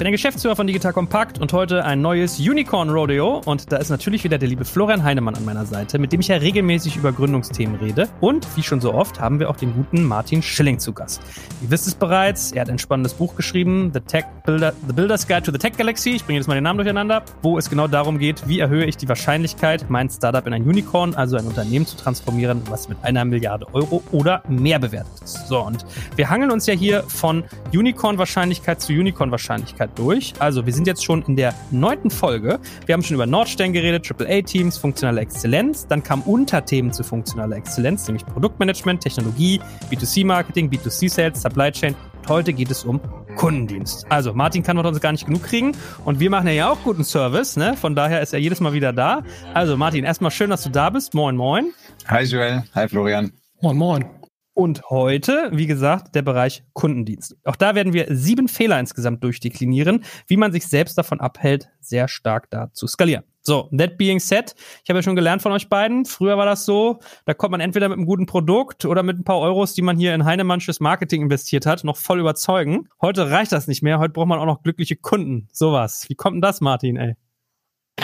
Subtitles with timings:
[0.00, 3.42] bin der Geschäftsführer von Digital Compact und heute ein neues Unicorn Rodeo.
[3.44, 6.28] Und da ist natürlich wieder der liebe Florian Heinemann an meiner Seite, mit dem ich
[6.28, 8.08] ja regelmäßig über Gründungsthemen rede.
[8.18, 11.20] Und wie schon so oft haben wir auch den guten Martin Schilling zu Gast.
[11.60, 15.28] Ihr wisst es bereits, er hat ein spannendes Buch geschrieben, The Tech Builder, The Builder's
[15.28, 16.12] Guide to the Tech Galaxy.
[16.12, 18.96] Ich bringe jetzt mal den Namen durcheinander, wo es genau darum geht, wie erhöhe ich
[18.96, 23.26] die Wahrscheinlichkeit, mein Startup in ein Unicorn, also ein Unternehmen zu transformieren, was mit einer
[23.26, 25.46] Milliarde Euro oder mehr bewertet ist.
[25.46, 25.84] So, und
[26.16, 30.34] wir hangeln uns ja hier von Unicorn-Wahrscheinlichkeit zu Unicorn-Wahrscheinlichkeit durch.
[30.38, 32.58] Also wir sind jetzt schon in der neunten Folge.
[32.86, 35.86] Wir haben schon über Nordstern geredet, AAA-Teams, funktionale Exzellenz.
[35.86, 41.94] Dann kamen Unterthemen zu funktionaler Exzellenz, nämlich Produktmanagement, Technologie, B2C-Marketing, B2C-Sales, Supply Chain.
[42.20, 43.00] Und heute geht es um
[43.36, 44.06] Kundendienst.
[44.10, 45.72] Also Martin kann uns gar nicht genug kriegen
[46.04, 47.76] und wir machen ja auch guten Service, ne?
[47.76, 49.22] Von daher ist er jedes Mal wieder da.
[49.54, 51.14] Also Martin, erstmal schön, dass du da bist.
[51.14, 51.72] Moin, moin.
[52.08, 53.32] Hi Joel, hi Florian.
[53.62, 54.19] Moin, moin.
[54.60, 57.34] Und heute, wie gesagt, der Bereich Kundendienst.
[57.44, 62.08] Auch da werden wir sieben Fehler insgesamt durchdeklinieren, wie man sich selbst davon abhält, sehr
[62.08, 63.24] stark da zu skalieren.
[63.40, 66.04] So, that being said, ich habe ja schon gelernt von euch beiden.
[66.04, 69.24] Früher war das so, da kommt man entweder mit einem guten Produkt oder mit ein
[69.24, 72.86] paar Euros, die man hier in Heinemannsches Marketing investiert hat, noch voll überzeugen.
[73.00, 73.98] Heute reicht das nicht mehr.
[73.98, 75.48] Heute braucht man auch noch glückliche Kunden.
[75.54, 76.04] Sowas.
[76.08, 77.14] Wie kommt denn das, Martin, ey?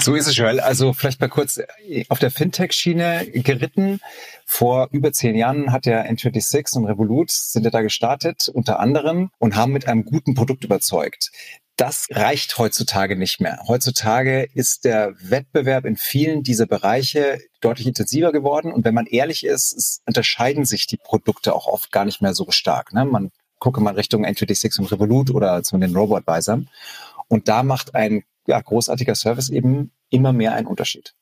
[0.00, 0.60] So ist es, Joel.
[0.60, 4.00] Also vielleicht mal kurz äh, auf der Fintech-Schiene geritten.
[4.44, 9.30] Vor über zehn Jahren hat der N26 und Revolut sind ja da gestartet, unter anderem,
[9.38, 11.30] und haben mit einem guten Produkt überzeugt.
[11.76, 13.60] Das reicht heutzutage nicht mehr.
[13.66, 18.72] Heutzutage ist der Wettbewerb in vielen dieser Bereiche deutlich intensiver geworden.
[18.72, 22.50] Und wenn man ehrlich ist, unterscheiden sich die Produkte auch oft gar nicht mehr so
[22.50, 22.94] stark.
[22.94, 23.04] Ne?
[23.04, 26.68] Man gucke mal Richtung N26 und Revolut oder zu den Robo-Advisern.
[27.28, 31.14] Und da macht ein ja, großartiger Service eben immer mehr einen Unterschied.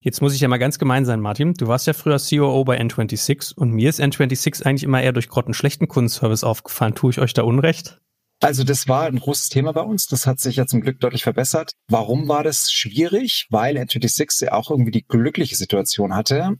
[0.00, 1.54] Jetzt muss ich ja mal ganz gemein sein, Martin.
[1.54, 5.28] Du warst ja früher COO bei N26 und mir ist N26 eigentlich immer eher durch
[5.28, 6.96] grottenschlechten Kundenservice aufgefallen.
[6.96, 8.00] Tue ich euch da Unrecht?
[8.40, 10.08] Also das war ein großes Thema bei uns.
[10.08, 11.74] Das hat sich ja zum Glück deutlich verbessert.
[11.86, 13.46] Warum war das schwierig?
[13.50, 16.56] Weil N26 ja auch irgendwie die glückliche Situation hatte,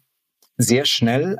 [0.56, 1.38] sehr schnell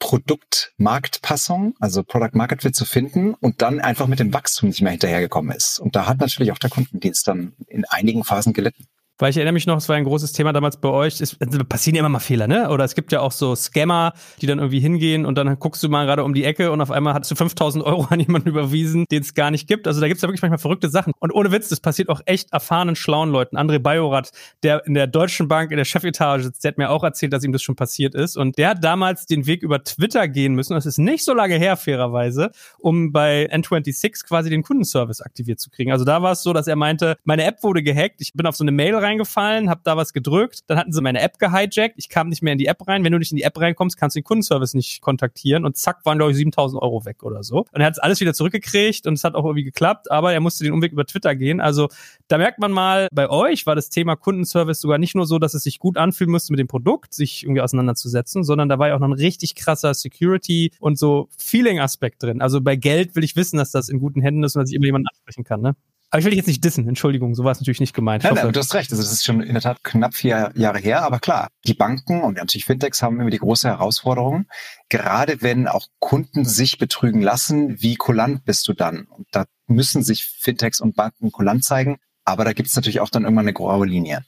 [0.00, 4.90] Produktmarktpassung, also Product Market Fit zu finden und dann einfach mit dem Wachstum nicht mehr
[4.90, 5.78] hinterhergekommen ist.
[5.78, 8.88] Und da hat natürlich auch der Kundendienst dann in einigen Phasen gelitten.
[9.20, 11.20] Weil ich erinnere mich noch, es war ein großes Thema damals bei euch.
[11.20, 11.36] Es
[11.68, 12.70] passieren ja immer mal Fehler, ne?
[12.70, 15.90] Oder es gibt ja auch so Scammer, die dann irgendwie hingehen und dann guckst du
[15.90, 19.04] mal gerade um die Ecke und auf einmal hast du 5000 Euro an jemanden überwiesen,
[19.10, 19.86] den es gar nicht gibt.
[19.86, 21.12] Also da gibt es ja wirklich manchmal verrückte Sachen.
[21.18, 23.58] Und ohne Witz, das passiert auch echt erfahrenen, schlauen Leuten.
[23.58, 24.30] André Bajorat,
[24.62, 27.44] der in der Deutschen Bank in der Chefetage sitzt, der hat mir auch erzählt, dass
[27.44, 28.38] ihm das schon passiert ist.
[28.38, 30.72] Und der hat damals den Weg über Twitter gehen müssen.
[30.72, 35.68] Das ist nicht so lange her, fairerweise, um bei N26 quasi den Kundenservice aktiviert zu
[35.68, 35.92] kriegen.
[35.92, 38.22] Also da war es so, dass er meinte, meine App wurde gehackt.
[38.22, 41.02] Ich bin auf so eine Mail rein reingefallen, habe da was gedrückt, dann hatten sie
[41.02, 43.04] meine App gehijackt, ich kam nicht mehr in die App rein.
[43.04, 46.04] Wenn du nicht in die App reinkommst, kannst du den Kundenservice nicht kontaktieren und zack,
[46.04, 47.66] waren glaube ich 7000 Euro weg oder so.
[47.72, 50.64] Und er hat alles wieder zurückgekriegt und es hat auch irgendwie geklappt, aber er musste
[50.64, 51.60] den Umweg über Twitter gehen.
[51.60, 51.88] Also
[52.28, 55.54] da merkt man mal, bei euch war das Thema Kundenservice sogar nicht nur so, dass
[55.54, 58.94] es sich gut anfühlen musste mit dem Produkt, sich irgendwie auseinanderzusetzen, sondern da war ja
[58.94, 62.40] auch noch ein richtig krasser Security und so Feeling-Aspekt drin.
[62.40, 64.76] Also bei Geld will ich wissen, dass das in guten Händen ist und dass ich
[64.76, 65.76] immer jemanden ansprechen kann, ne?
[66.10, 68.24] Aber ich will dich jetzt nicht dissen, Entschuldigung, so war es natürlich nicht gemeint.
[68.24, 68.90] Nein, nein, du hast recht.
[68.90, 72.22] Also das ist schon in der Tat knapp vier Jahre her, aber klar, die Banken
[72.22, 74.46] und natürlich Fintechs haben immer die große Herausforderung,
[74.88, 79.04] gerade wenn auch Kunden sich betrügen lassen, wie kulant bist du dann?
[79.04, 83.10] Und da müssen sich Fintechs und Banken kulant zeigen, aber da gibt es natürlich auch
[83.10, 84.24] dann irgendwann eine graue Linie.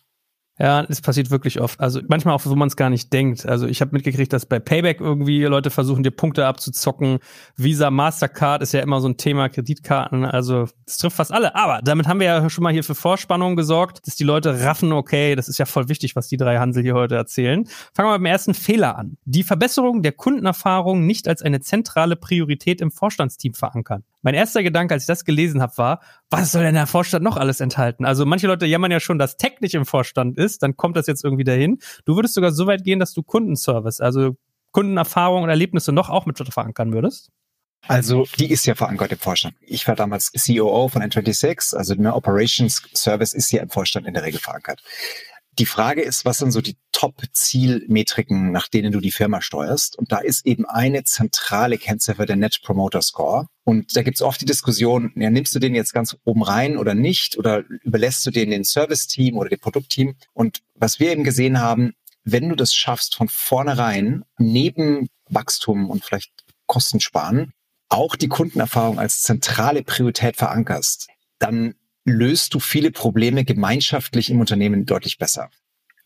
[0.58, 1.80] Ja, es passiert wirklich oft.
[1.80, 3.46] Also manchmal auch, wo man es gar nicht denkt.
[3.46, 7.20] Also ich habe mitgekriegt, dass bei Payback irgendwie Leute versuchen, dir Punkte abzuzocken.
[7.56, 10.26] Visa, Mastercard ist ja immer so ein Thema, Kreditkarten.
[10.26, 11.54] Also das trifft fast alle.
[11.54, 14.92] Aber damit haben wir ja schon mal hier für Vorspannung gesorgt, dass die Leute raffen,
[14.92, 17.66] okay, das ist ja voll wichtig, was die drei Hansel hier heute erzählen.
[17.94, 19.16] Fangen wir mit dem ersten Fehler an.
[19.24, 24.04] Die Verbesserung der Kundenerfahrung nicht als eine zentrale Priorität im Vorstandsteam verankern.
[24.22, 27.36] Mein erster Gedanke, als ich das gelesen habe, war, was soll denn der Vorstand noch
[27.36, 28.04] alles enthalten?
[28.04, 31.06] Also manche Leute jammern ja schon, dass Tech nicht im Vorstand ist, dann kommt das
[31.08, 31.78] jetzt irgendwie dahin.
[32.04, 34.36] Du würdest sogar so weit gehen, dass du Kundenservice, also
[34.70, 37.30] Kundenerfahrung und Erlebnisse noch auch mit verankern würdest?
[37.88, 39.54] Also die ist ja verankert im Vorstand.
[39.60, 44.14] Ich war damals COO von N26, also eine Operations Service ist ja im Vorstand in
[44.14, 44.82] der Regel verankert.
[45.58, 49.98] Die Frage ist, was sind so die Top-Zielmetriken, nach denen du die Firma steuerst?
[49.98, 53.48] Und da ist eben eine zentrale Kennziffer der Net Promoter Score.
[53.64, 56.78] Und da gibt es oft die Diskussion, ja, nimmst du den jetzt ganz oben rein
[56.78, 57.36] oder nicht?
[57.36, 60.14] Oder überlässt du den den Service-Team oder dem Produktteam?
[60.32, 61.92] Und was wir eben gesehen haben,
[62.24, 66.32] wenn du das schaffst, von vornherein neben Wachstum und vielleicht
[66.66, 67.52] Kosten sparen,
[67.90, 71.08] auch die Kundenerfahrung als zentrale Priorität verankerst,
[71.38, 75.50] dann löst du viele Probleme gemeinschaftlich im Unternehmen deutlich besser.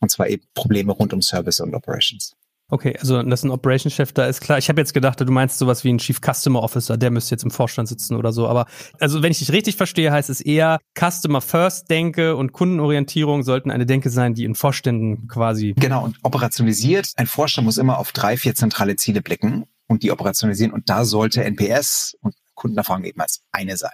[0.00, 2.36] Und zwar eben Probleme rund um Service und Operations.
[2.68, 4.58] Okay, also das ist ein Operations-Chef, da ist klar.
[4.58, 7.44] Ich habe jetzt gedacht, du meinst sowas wie ein Chief Customer Officer, der müsste jetzt
[7.44, 8.48] im Vorstand sitzen oder so.
[8.48, 8.66] Aber
[8.98, 13.70] also wenn ich dich richtig verstehe, heißt es eher Customer First Denke und Kundenorientierung sollten
[13.70, 15.74] eine Denke sein, die in Vorständen quasi.
[15.76, 17.12] Genau, und operationalisiert.
[17.14, 20.72] Ein Vorstand muss immer auf drei, vier zentrale Ziele blicken und die operationalisieren.
[20.72, 23.92] Und da sollte NPS und Kundenerfahrung eben als eine sein.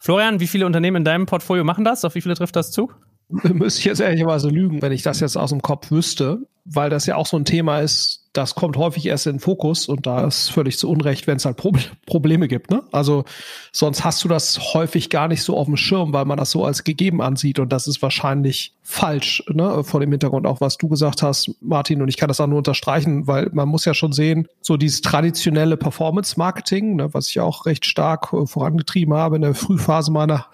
[0.00, 2.04] Florian, wie viele Unternehmen in deinem Portfolio machen das?
[2.04, 2.90] Auf wie viele trifft das zu?
[3.28, 7.06] Müsste ich jetzt ehrlicherweise lügen, wenn ich das jetzt aus dem Kopf wüsste, weil das
[7.06, 10.24] ja auch so ein Thema ist, das kommt häufig erst in den Fokus und da
[10.24, 11.72] ist völlig zu Unrecht, wenn es halt Pro
[12.06, 12.70] Probleme gibt.
[12.70, 12.82] Ne?
[12.92, 13.24] Also
[13.72, 16.64] sonst hast du das häufig gar nicht so auf dem Schirm, weil man das so
[16.64, 19.82] als gegeben ansieht und das ist wahrscheinlich falsch, ne?
[19.82, 22.58] vor dem Hintergrund auch, was du gesagt hast, Martin, und ich kann das auch nur
[22.58, 27.66] unterstreichen, weil man muss ja schon sehen, so dieses traditionelle Performance-Marketing, ne, was ich auch
[27.66, 30.46] recht stark äh, vorangetrieben habe in der Frühphase meiner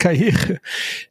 [0.00, 0.58] Karriere.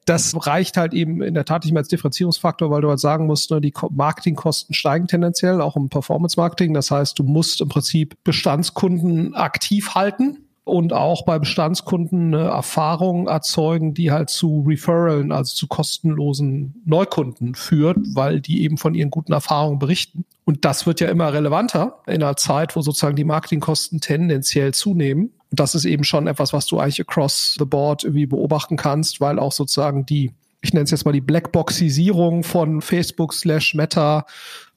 [0.03, 3.25] Das reicht halt eben in der Tat nicht mehr als Differenzierungsfaktor, weil du halt sagen
[3.25, 6.73] musst, ne, die Marketingkosten steigen tendenziell, auch im Performance-Marketing.
[6.73, 13.27] Das heißt, du musst im Prinzip Bestandskunden aktiv halten und auch bei Bestandskunden eine Erfahrung
[13.27, 19.09] erzeugen, die halt zu Referralen, also zu kostenlosen Neukunden führt, weil die eben von ihren
[19.09, 20.25] guten Erfahrungen berichten.
[20.45, 25.31] Und das wird ja immer relevanter in einer Zeit, wo sozusagen die Marketingkosten tendenziell zunehmen.
[25.51, 29.21] Und das ist eben schon etwas, was du eigentlich across the board irgendwie beobachten kannst,
[29.21, 30.31] weil auch sozusagen die
[30.61, 34.25] ich nenne es jetzt mal die Blackboxisierung von Facebook slash Meta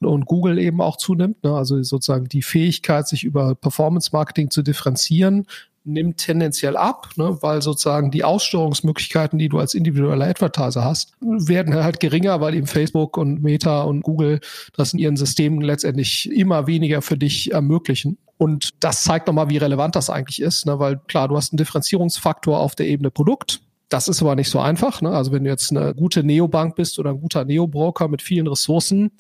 [0.00, 1.42] und Google eben auch zunimmt.
[1.42, 1.54] Ne?
[1.54, 5.46] Also sozusagen die Fähigkeit, sich über Performance Marketing zu differenzieren,
[5.84, 11.74] nimmt tendenziell ab, ne, weil sozusagen die Aussteuerungsmöglichkeiten, die du als individueller Advertiser hast, werden
[11.74, 14.40] halt geringer, weil eben Facebook und Meta und Google
[14.76, 18.18] das in ihren Systemen letztendlich immer weniger für dich ermöglichen.
[18.38, 21.58] Und das zeigt nochmal, wie relevant das eigentlich ist, ne, weil klar, du hast einen
[21.58, 23.60] Differenzierungsfaktor auf der Ebene Produkt.
[23.88, 25.02] Das ist aber nicht so einfach.
[25.02, 25.10] Ne?
[25.10, 29.10] Also wenn du jetzt eine gute Neobank bist oder ein guter Neobroker mit vielen Ressourcen,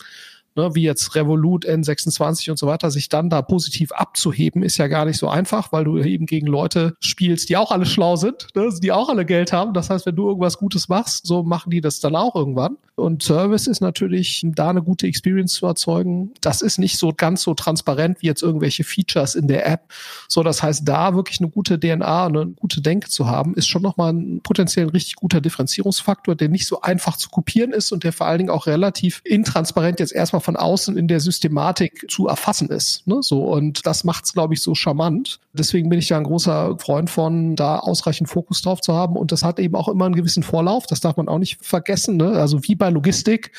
[0.56, 4.88] ne, wie jetzt Revolut, N26 und so weiter, sich dann da positiv abzuheben, ist ja
[4.88, 8.48] gar nicht so einfach, weil du eben gegen Leute spielst, die auch alle schlau sind,
[8.54, 9.74] ne, die auch alle Geld haben.
[9.74, 12.76] Das heißt, wenn du irgendwas Gutes machst, so machen die das dann auch irgendwann.
[13.02, 16.32] Und Service ist natürlich, da eine gute Experience zu erzeugen.
[16.40, 19.92] Das ist nicht so ganz so transparent wie jetzt irgendwelche Features in der App.
[20.28, 23.82] So, das heißt, da wirklich eine gute DNA, eine gute Denke zu haben, ist schon
[23.82, 28.12] nochmal ein potenziell richtig guter Differenzierungsfaktor, der nicht so einfach zu kopieren ist und der
[28.12, 32.70] vor allen Dingen auch relativ intransparent jetzt erstmal von außen in der Systematik zu erfassen
[32.70, 33.06] ist.
[33.08, 33.18] Ne?
[33.20, 35.40] So, und das macht es, glaube ich, so charmant.
[35.54, 39.16] Deswegen bin ich da ein großer Freund von, da ausreichend Fokus drauf zu haben.
[39.16, 40.86] Und das hat eben auch immer einen gewissen Vorlauf.
[40.86, 42.16] Das darf man auch nicht vergessen.
[42.16, 42.30] Ne?
[42.32, 43.52] Also wie bei Logistik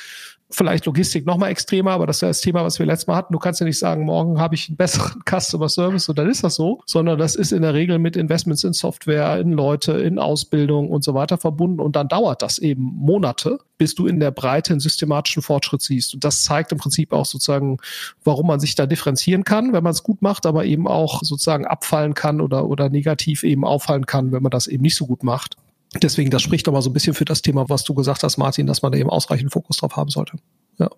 [0.53, 3.15] vielleicht Logistik noch mal extremer, aber das ist ja das Thema, was wir letztes Mal
[3.15, 3.33] hatten.
[3.33, 6.43] Du kannst ja nicht sagen, morgen habe ich einen besseren Customer Service und dann ist
[6.43, 10.19] das so, sondern das ist in der Regel mit Investments in Software, in Leute, in
[10.19, 14.31] Ausbildung und so weiter verbunden und dann dauert das eben Monate, bis du in der
[14.31, 16.13] Breite einen systematischen Fortschritt siehst.
[16.13, 17.77] Und das zeigt im Prinzip auch sozusagen,
[18.23, 21.65] warum man sich da differenzieren kann, wenn man es gut macht, aber eben auch sozusagen
[21.65, 25.23] abfallen kann oder, oder negativ eben auffallen kann, wenn man das eben nicht so gut
[25.23, 25.57] macht.
[26.01, 28.37] Deswegen, das spricht doch mal so ein bisschen für das Thema, was du gesagt hast,
[28.37, 30.37] Martin, dass man da eben ausreichend Fokus drauf haben sollte.
[30.77, 30.89] Ja.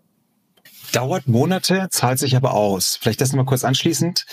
[0.92, 2.97] Dauert Monate, zahlt sich aber aus.
[3.01, 4.25] Vielleicht das nochmal kurz anschließend.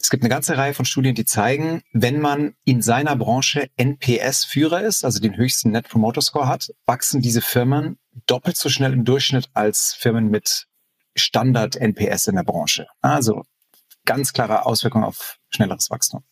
[0.00, 4.80] Es gibt eine ganze Reihe von Studien, die zeigen, wenn man in seiner Branche NPS-Führer
[4.80, 9.04] ist, also den höchsten Net Promoter Score hat, wachsen diese Firmen doppelt so schnell im
[9.04, 10.66] Durchschnitt als Firmen mit
[11.14, 12.86] Standard NPS in der Branche.
[13.02, 13.42] Also
[14.04, 16.24] ganz klare Auswirkungen auf schnelleres Wachstum.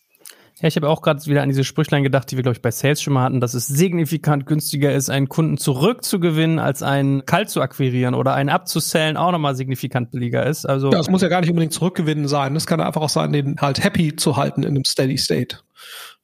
[0.60, 2.70] Ja, ich habe auch gerade wieder an diese Sprüchlein gedacht, die wir, glaube ich, bei
[2.70, 7.50] Sales schon mal hatten, dass es signifikant günstiger ist, einen Kunden zurückzugewinnen, als einen kalt
[7.50, 10.64] zu akquirieren oder einen abzusellen auch nochmal signifikant billiger ist.
[10.64, 12.56] Also ja, es muss ja gar nicht unbedingt zurückgewinnen sein.
[12.56, 15.58] Es kann einfach auch sein, den halt happy zu halten in einem Steady State.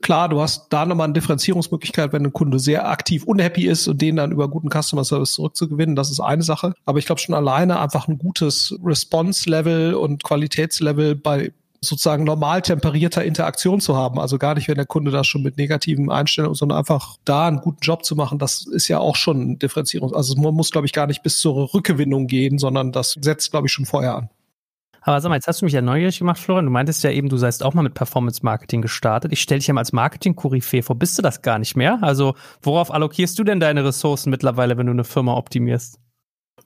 [0.00, 4.00] Klar, du hast da nochmal eine Differenzierungsmöglichkeit, wenn ein Kunde sehr aktiv unhappy ist und
[4.00, 6.72] den dann über guten Customer Service zurückzugewinnen, das ist eine Sache.
[6.86, 11.52] Aber ich glaube schon alleine einfach ein gutes Response-Level und Qualitätslevel bei
[11.84, 14.20] sozusagen normal temperierter Interaktion zu haben.
[14.20, 17.58] Also gar nicht, wenn der Kunde das schon mit negativen Einstellungen, sondern einfach da einen
[17.58, 20.14] guten Job zu machen, das ist ja auch schon Differenzierung.
[20.14, 23.66] Also man muss, glaube ich, gar nicht bis zur Rückgewinnung gehen, sondern das setzt, glaube
[23.66, 24.30] ich, schon vorher an.
[25.04, 26.66] Aber sag mal, jetzt hast du mich ja neugierig gemacht, Florian.
[26.66, 29.32] Du meintest ja eben, du seist auch mal mit Performance Marketing gestartet.
[29.32, 30.94] Ich stelle dich ja mal als Marketing-Koryphäe vor.
[30.94, 31.98] Bist du das gar nicht mehr?
[32.02, 35.98] Also, worauf allokierst du denn deine Ressourcen mittlerweile, wenn du eine Firma optimierst?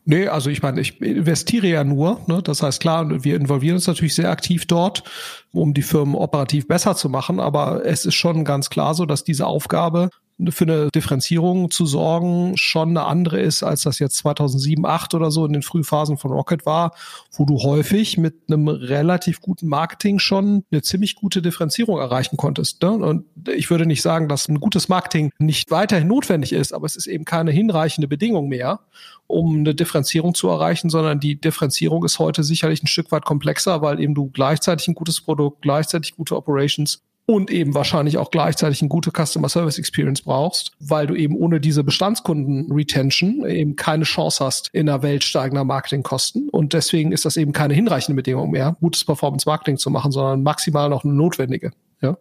[0.08, 2.20] Nee, also ich meine, ich investiere ja nur.
[2.28, 2.40] Ne?
[2.40, 5.02] Das heißt, klar, wir involvieren uns natürlich sehr aktiv dort,
[5.50, 7.40] um die Firmen operativ besser zu machen.
[7.40, 10.10] Aber es ist schon ganz klar so, dass diese Aufgabe
[10.50, 15.30] für eine Differenzierung zu sorgen, schon eine andere ist, als das jetzt 2007, 2008 oder
[15.30, 16.94] so in den Frühphasen von Rocket war,
[17.32, 22.82] wo du häufig mit einem relativ guten Marketing schon eine ziemlich gute Differenzierung erreichen konntest.
[22.82, 22.92] Ne?
[22.92, 26.96] Und ich würde nicht sagen, dass ein gutes Marketing nicht weiterhin notwendig ist, aber es
[26.96, 28.80] ist eben keine hinreichende Bedingung mehr,
[29.26, 33.80] um eine Differenzierung zu erreichen, sondern die Differenzierung ist heute sicherlich ein Stück weit komplexer,
[33.82, 38.80] weil eben du gleichzeitig ein gutes Produkt, gleichzeitig gute Operations und eben wahrscheinlich auch gleichzeitig
[38.80, 44.04] eine gute Customer Service Experience brauchst, weil du eben ohne diese Bestandskunden Retention eben keine
[44.04, 46.48] Chance hast in einer Welt steigender Marketingkosten.
[46.48, 50.44] Und deswegen ist das eben keine hinreichende Bedingung mehr, gutes Performance Marketing zu machen, sondern
[50.44, 51.72] maximal noch eine notwendige.
[52.02, 52.18] Ja.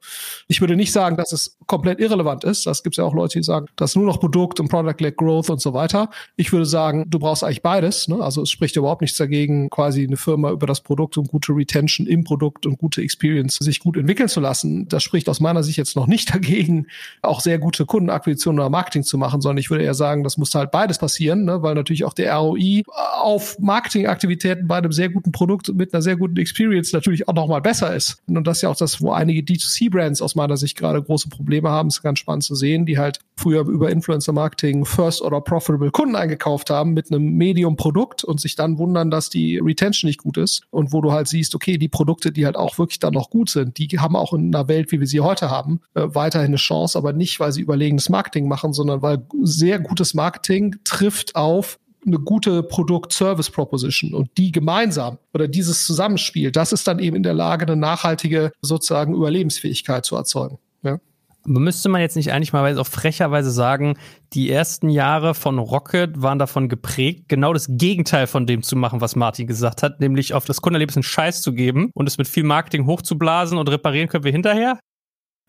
[0.48, 2.65] Ich würde nicht sagen, dass es komplett irrelevant ist.
[2.65, 5.50] Das gibt es ja auch Leute, die sagen, das nur noch Produkt und Product-led Growth
[5.50, 6.10] und so weiter.
[6.38, 8.08] Ich würde sagen, du brauchst eigentlich beides.
[8.08, 8.22] Ne?
[8.22, 12.08] Also es spricht überhaupt nichts dagegen, quasi eine Firma über das Produkt und gute Retention
[12.08, 14.88] im Produkt und gute Experience sich gut entwickeln zu lassen.
[14.88, 16.88] Das spricht aus meiner Sicht jetzt noch nicht dagegen,
[17.22, 20.55] auch sehr gute Kundenakquisition oder Marketing zu machen, sondern ich würde eher sagen, das muss
[20.55, 21.62] halt beides passieren, ne?
[21.62, 22.84] weil natürlich auch der ROI
[23.20, 27.62] auf Marketingaktivitäten bei einem sehr guten Produkt mit einer sehr guten Experience natürlich auch nochmal
[27.62, 28.22] besser ist.
[28.27, 31.70] Und das ist ja auch das, wo einige D2C-Brands aus meiner Sicht gerade große Probleme
[31.70, 31.88] haben.
[31.88, 36.16] Es ist ganz spannend zu sehen, die halt früher über Influencer-Marketing First oder Profitable Kunden
[36.16, 40.64] eingekauft haben mit einem Medium-Produkt und sich dann wundern, dass die Retention nicht gut ist.
[40.72, 43.50] Und wo du halt siehst, okay, die Produkte, die halt auch wirklich dann noch gut
[43.50, 46.56] sind, die haben auch in einer Welt, wie wir sie heute haben, äh, weiterhin eine
[46.58, 51.80] Chance, aber nicht, weil sie überlegenes Marketing machen, sondern weil sehr gutes Marketing trifft auf
[52.06, 57.34] eine gute Produkt-Service-Proposition und die gemeinsam oder dieses Zusammenspiel, das ist dann eben in der
[57.34, 60.60] Lage, eine nachhaltige sozusagen Überlebensfähigkeit zu erzeugen.
[60.84, 61.00] Ja.
[61.46, 63.98] Müsste man jetzt nicht eigentlich mal auch frecherweise sagen,
[64.34, 69.02] die ersten Jahre von Rocket waren davon geprägt, genau das Gegenteil von dem zu machen,
[69.02, 72.28] was Martin gesagt hat, nämlich auf das Kundenerlebnis einen Scheiß zu geben und es mit
[72.28, 74.80] viel Marketing hochzublasen und reparieren können wir hinterher?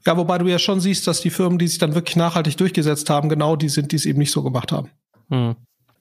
[0.04, 3.10] Ja, wobei du ja schon siehst, dass die Firmen, die sich dann wirklich nachhaltig durchgesetzt
[3.10, 4.90] haben, genau die sind, die es eben nicht so gemacht haben.
[5.30, 5.56] Hm.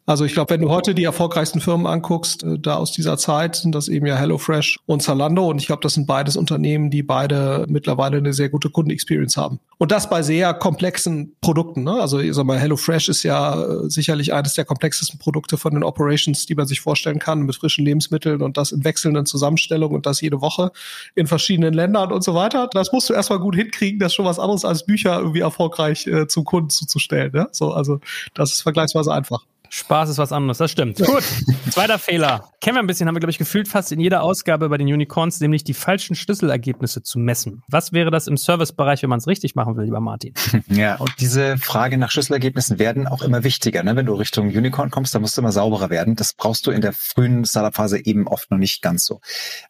[0.08, 3.56] Also ich glaube, wenn du heute die erfolgreichsten Firmen anguckst, äh, da aus dieser Zeit,
[3.56, 5.50] sind das eben ja HelloFresh und Zalando.
[5.50, 9.60] Und ich glaube, das sind beides Unternehmen, die beide mittlerweile eine sehr gute Kundenexperience haben.
[9.80, 11.84] Und das bei sehr komplexen Produkten.
[11.84, 11.94] Ne?
[11.94, 15.84] Also ich sag mal, HelloFresh ist ja äh, sicherlich eines der komplexesten Produkte von den
[15.84, 20.06] Operations, die man sich vorstellen kann, mit frischen Lebensmitteln und das in wechselnden Zusammenstellungen und
[20.06, 20.72] das jede Woche
[21.16, 22.70] in verschiedenen Ländern und so weiter.
[22.72, 24.00] Das musst du erstmal gut hinkriegen.
[24.00, 27.32] Das ist schon was anderes als Bücher irgendwie erfolgreich äh, zum Kunden zuzustellen.
[27.34, 27.48] Ne?
[27.52, 28.00] So, also
[28.36, 29.46] das ist vergleichsweise einfach.
[29.76, 30.98] Spaß ist was anderes, das stimmt.
[31.06, 31.24] Gut,
[31.70, 32.50] zweiter Fehler.
[32.62, 34.88] Kennen wir ein bisschen, haben wir, glaube ich, gefühlt fast in jeder Ausgabe bei den
[34.88, 37.62] Unicorns, nämlich die falschen Schlüsselergebnisse zu messen.
[37.68, 40.34] Was wäre das im Servicebereich, wenn man es richtig machen will, lieber Martin?
[40.68, 43.84] Ja, und diese Frage nach Schlüsselergebnissen werden auch immer wichtiger.
[43.84, 43.96] Ne?
[43.96, 46.16] Wenn du Richtung Unicorn kommst, dann musst du immer sauberer werden.
[46.16, 49.20] Das brauchst du in der frühen Startup-Phase eben oft noch nicht ganz so.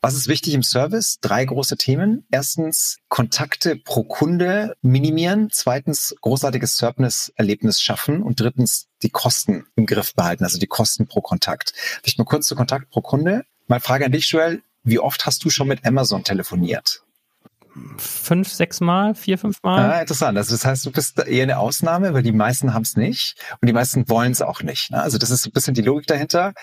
[0.02, 1.20] Was ist wichtig im Service?
[1.20, 2.26] Drei große Themen.
[2.32, 5.50] Erstens, Kontakte pro Kunde minimieren.
[5.52, 8.22] Zweitens, großartiges Service-Erlebnis schaffen.
[8.24, 11.74] Und drittens, die Kosten im Griff behalten, also die Kosten pro Kontakt.
[12.02, 13.46] Vielleicht mal kurz zu Kontakt pro Kunde.
[13.68, 14.64] Meine Frage an dich, Joel.
[14.84, 17.04] Wie oft hast du schon mit Amazon telefoniert?
[17.98, 19.92] Fünf, sechs Mal, vier, fünf Mal.
[19.92, 20.38] Ah, interessant.
[20.38, 23.68] Also das heißt, du bist eher eine Ausnahme, weil die meisten haben es nicht und
[23.68, 24.92] die meisten wollen es auch nicht.
[24.92, 25.02] Ne?
[25.02, 26.54] Also das ist ein bisschen die Logik dahinter.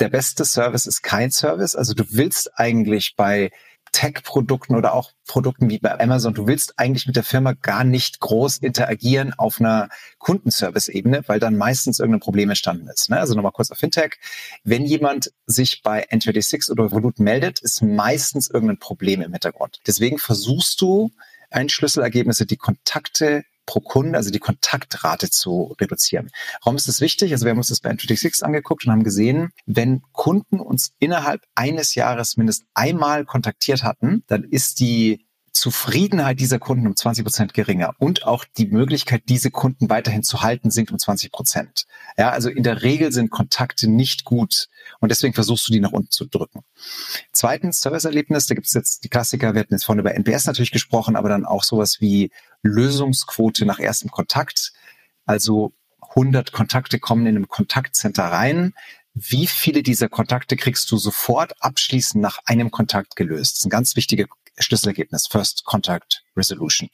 [0.00, 1.76] Der beste Service ist kein Service.
[1.76, 3.50] Also du willst eigentlich bei
[3.92, 8.20] Tech-Produkten oder auch Produkten wie bei Amazon, du willst eigentlich mit der Firma gar nicht
[8.20, 13.10] groß interagieren auf einer Kundenservice-Ebene, weil dann meistens irgendein Problem entstanden ist.
[13.10, 13.20] Ne?
[13.20, 14.18] Also nochmal kurz auf Fintech.
[14.64, 19.80] Wenn jemand sich bei N26 oder Revolut meldet, ist meistens irgendein Problem im Hintergrund.
[19.86, 21.10] Deswegen versuchst du,
[21.50, 26.30] Einschlüsselergebnisse, die Kontakte pro Kunde, also die Kontaktrate zu reduzieren.
[26.62, 27.32] Warum ist das wichtig?
[27.32, 31.42] Also wir haben uns das bei N26 angeguckt und haben gesehen, wenn Kunden uns innerhalb
[31.54, 37.54] eines Jahres mindestens einmal kontaktiert hatten, dann ist die Zufriedenheit dieser Kunden um 20 Prozent
[37.54, 41.86] geringer und auch die Möglichkeit, diese Kunden weiterhin zu halten, sinkt um 20 Prozent.
[42.16, 44.68] Ja, also in der Regel sind Kontakte nicht gut
[45.00, 46.62] und deswegen versuchst du die nach unten zu drücken.
[47.32, 50.70] Zweitens, Serviceerlebnis, da gibt es jetzt die Klassiker, wir hatten jetzt vorhin über NPS natürlich
[50.70, 52.30] gesprochen, aber dann auch sowas wie
[52.62, 54.72] Lösungsquote nach erstem Kontakt.
[55.26, 55.72] Also
[56.10, 58.74] 100 Kontakte kommen in einem Kontaktcenter rein.
[59.14, 63.52] Wie viele dieser Kontakte kriegst du sofort abschließend nach einem Kontakt gelöst?
[63.52, 64.24] Das ist ein ganz wichtiger
[64.58, 66.88] Schlüsselergebnis, First Contact Resolution.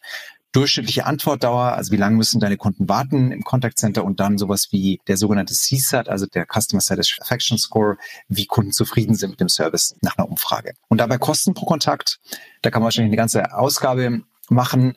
[0.50, 4.68] Durchschnittliche Antwortdauer, also wie lange müssen deine Kunden warten im Contact Center und dann sowas
[4.72, 7.98] wie der sogenannte CSAT, also der Customer Satisfaction Score,
[8.28, 10.72] wie Kunden zufrieden sind mit dem Service nach einer Umfrage.
[10.88, 12.18] Und dabei Kosten pro Kontakt,
[12.62, 14.96] da kann man wahrscheinlich eine ganze Ausgabe machen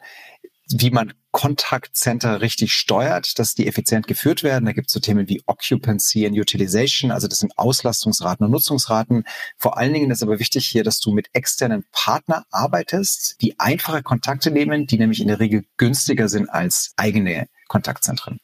[0.80, 4.66] wie man Contact Center richtig steuert, dass die effizient geführt werden.
[4.66, 9.24] Da gibt es so Themen wie Occupancy and Utilization, also das sind Auslastungsraten und Nutzungsraten.
[9.58, 14.04] Vor allen Dingen ist aber wichtig hier, dass du mit externen Partnern arbeitest, die einfache
[14.04, 18.40] Kontakte nehmen, die nämlich in der Regel günstiger sind als eigene Kontaktzentren.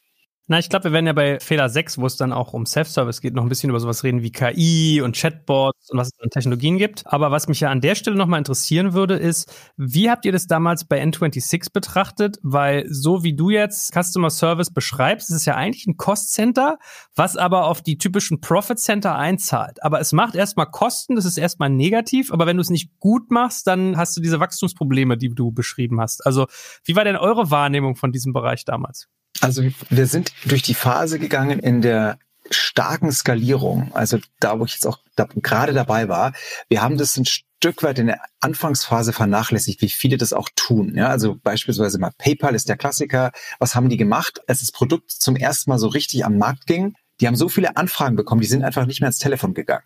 [0.50, 3.20] Na, ich glaube, wir werden ja bei Fehler 6, wo es dann auch um Self-Service
[3.20, 6.30] geht, noch ein bisschen über sowas reden wie KI und Chatbots und was es an
[6.30, 7.02] Technologien gibt.
[7.06, 10.46] Aber was mich ja an der Stelle nochmal interessieren würde, ist, wie habt ihr das
[10.46, 12.38] damals bei N26 betrachtet?
[12.42, 16.78] Weil so wie du jetzt Customer Service beschreibst, ist es ja eigentlich ein Cost-Center,
[17.14, 19.82] was aber auf die typischen Profit-Center einzahlt.
[19.82, 23.30] Aber es macht erstmal Kosten, das ist erstmal negativ, aber wenn du es nicht gut
[23.30, 26.24] machst, dann hast du diese Wachstumsprobleme, die du beschrieben hast.
[26.24, 26.46] Also,
[26.84, 29.08] wie war denn eure Wahrnehmung von diesem Bereich damals?
[29.40, 32.18] Also wir sind durch die Phase gegangen in der
[32.50, 36.32] starken Skalierung, also da, wo ich jetzt auch da, gerade dabei war.
[36.68, 40.94] Wir haben das ein Stück weit in der Anfangsphase vernachlässigt, wie viele das auch tun.
[40.94, 43.32] Ja, also beispielsweise mal PayPal ist der Klassiker.
[43.58, 46.94] Was haben die gemacht, als das Produkt zum ersten Mal so richtig am Markt ging?
[47.20, 49.84] Die haben so viele Anfragen bekommen, die sind einfach nicht mehr ans Telefon gegangen.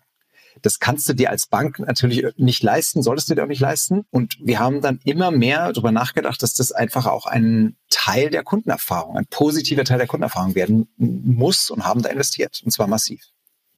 [0.63, 4.05] Das kannst du dir als Bank natürlich nicht leisten, solltest du dir auch nicht leisten.
[4.09, 8.43] Und wir haben dann immer mehr darüber nachgedacht, dass das einfach auch ein Teil der
[8.43, 12.61] Kundenerfahrung, ein positiver Teil der Kundenerfahrung werden muss und haben da investiert.
[12.63, 13.21] Und zwar massiv.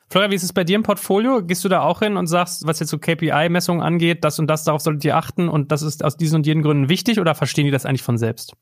[0.09, 1.43] Florian, wie ist es bei dir im Portfolio?
[1.43, 4.63] Gehst du da auch hin und sagst, was jetzt so KPI-Messungen angeht, das und das,
[4.63, 7.65] darauf solltet ihr achten und das ist aus diesen und jenen Gründen wichtig oder verstehen
[7.65, 8.53] die das eigentlich von selbst?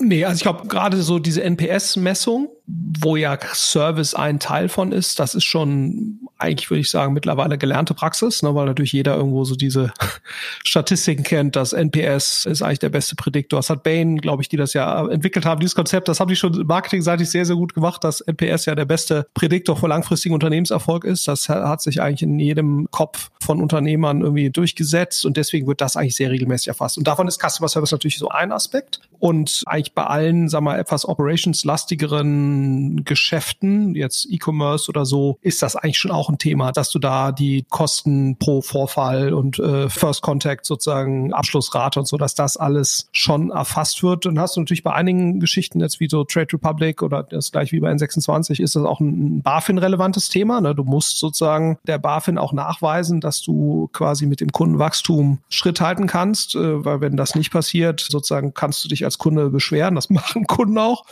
[0.00, 5.20] Nee, also ich glaube, gerade so diese NPS-Messung, wo ja Service ein Teil von ist,
[5.20, 9.44] das ist schon eigentlich, würde ich sagen, mittlerweile gelernte Praxis, ne, weil natürlich jeder irgendwo
[9.44, 9.92] so diese
[10.64, 13.58] Statistiken kennt, dass NPS ist eigentlich der beste Prädiktor.
[13.58, 16.36] Das hat Bain, glaube ich, die das ja entwickelt haben, dieses Konzept, das haben die
[16.36, 21.04] schon marketingseitig sehr, sehr gut gemacht, dass NPS ja der beste Prädiktor für langfristigen Unternehmenserfolg
[21.04, 21.28] ist.
[21.28, 25.96] Das hat sich eigentlich in jedem Kopf von Unternehmern irgendwie durchgesetzt und deswegen wird das
[25.96, 26.96] eigentlich sehr regelmäßig erfasst.
[26.96, 29.00] Und davon ist Customer Service natürlich so ein Aspekt.
[29.18, 35.76] Und eigentlich bei allen, wir mal, etwas operationslastigeren Geschäften, jetzt E-Commerce oder so, ist das
[35.76, 40.22] eigentlich schon auch ein Thema, dass du da die Kosten pro Vorfall und äh, First
[40.22, 44.26] Contact sozusagen Abschlussrate und so, dass das alles schon erfasst wird.
[44.26, 47.72] Dann hast du natürlich bei einigen Geschichten jetzt wie so Trade Republic oder das gleich
[47.72, 50.60] wie bei N26 ist das auch ein BaFin-relevantes Thema.
[50.60, 50.74] Ne?
[50.74, 56.06] Du musst sozusagen der BaFin auch nachweisen, dass du quasi mit dem Kundenwachstum Schritt halten
[56.06, 59.69] kannst, äh, weil wenn das nicht passiert, sozusagen kannst du dich als Kunde beschweren.
[59.70, 61.04] Das machen Kunden auch.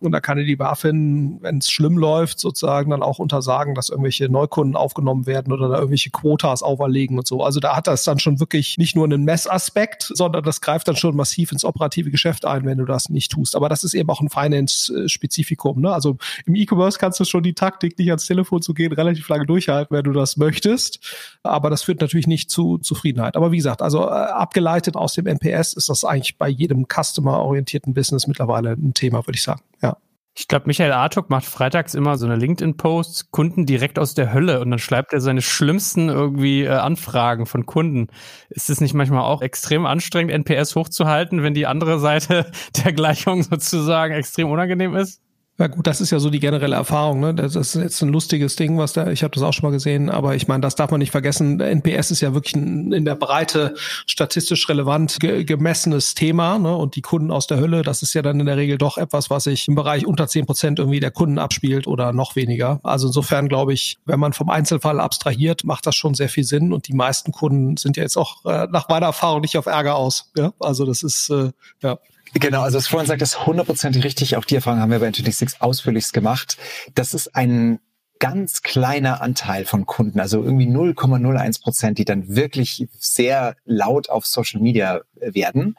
[0.00, 3.88] Und da kann dir die BaFin, wenn es schlimm läuft, sozusagen dann auch untersagen, dass
[3.88, 7.42] irgendwelche Neukunden Neukunden aufgenommen werden oder da irgendwelche Quotas auferlegen und so.
[7.42, 10.96] Also da hat das dann schon wirklich nicht nur einen Messaspekt, sondern das greift dann
[10.96, 13.56] schon massiv ins operative Geschäft ein, wenn du das nicht tust.
[13.56, 15.80] Aber das ist eben auch ein Finance-Spezifikum.
[15.80, 15.92] Ne?
[15.92, 19.46] Also im E-Commerce kannst du schon die Taktik, nicht ans Telefon zu gehen, relativ lange
[19.46, 21.00] durchhalten, wenn du das möchtest.
[21.42, 23.36] Aber das führt natürlich nicht zu Zufriedenheit.
[23.36, 27.94] Aber wie gesagt, also äh, abgeleitet aus dem NPS ist das eigentlich bei jedem customer-orientierten
[27.96, 29.62] Business mittlerweile ein Thema, würde ich sagen.
[29.82, 29.96] Ja.
[30.38, 34.60] Ich glaube, Michael Artuk macht freitags immer so eine LinkedIn-Post, Kunden direkt aus der Hölle
[34.60, 38.08] und dann schreibt er seine schlimmsten irgendwie äh, Anfragen von Kunden.
[38.50, 42.50] Ist es nicht manchmal auch extrem anstrengend, NPS hochzuhalten, wenn die andere Seite
[42.84, 45.22] der Gleichung sozusagen extrem unangenehm ist?
[45.58, 47.20] Ja gut, das ist ja so die generelle Erfahrung.
[47.20, 47.34] Ne?
[47.34, 50.10] Das ist jetzt ein lustiges Ding, was da, ich habe das auch schon mal gesehen,
[50.10, 51.58] aber ich meine, das darf man nicht vergessen.
[51.60, 53.74] NPS ist ja wirklich ein, in der Breite
[54.06, 56.58] statistisch relevant ge gemessenes Thema.
[56.58, 56.76] Ne?
[56.76, 59.30] Und die Kunden aus der Hölle, das ist ja dann in der Regel doch etwas,
[59.30, 62.78] was sich im Bereich unter zehn Prozent irgendwie der Kunden abspielt oder noch weniger.
[62.82, 66.74] Also insofern glaube ich, wenn man vom Einzelfall abstrahiert, macht das schon sehr viel Sinn.
[66.74, 69.96] Und die meisten Kunden sind ja jetzt auch äh, nach meiner Erfahrung nicht auf Ärger
[69.96, 70.32] aus.
[70.36, 70.52] Ja?
[70.60, 71.98] Also das ist, äh, ja.
[72.34, 74.36] Genau, also was Florian sagt, ist hundertprozentig richtig.
[74.36, 76.58] Auch die Erfahrung haben wir bei Nginx 6 ausführlichst gemacht.
[76.94, 77.78] Das ist ein
[78.18, 84.26] ganz kleiner Anteil von Kunden, also irgendwie 0,01 Prozent, die dann wirklich sehr laut auf
[84.26, 85.76] Social Media werden.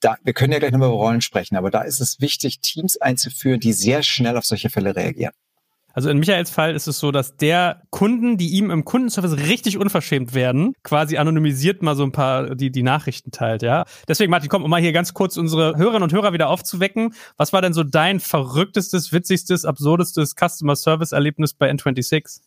[0.00, 2.96] Da, wir können ja gleich noch über Rollen sprechen, aber da ist es wichtig, Teams
[2.96, 5.32] einzuführen, die sehr schnell auf solche Fälle reagieren.
[5.92, 9.78] Also in Michaels Fall ist es so, dass der Kunden, die ihm im Kundenservice richtig
[9.78, 13.84] unverschämt werden, quasi anonymisiert mal so ein paar die, die Nachrichten teilt, ja.
[14.08, 17.14] Deswegen, Martin, komm, um mal hier ganz kurz unsere Hörerinnen und Hörer wieder aufzuwecken.
[17.36, 22.40] Was war denn so dein verrücktestes, witzigstes, absurdestes Customer Service Erlebnis bei N26?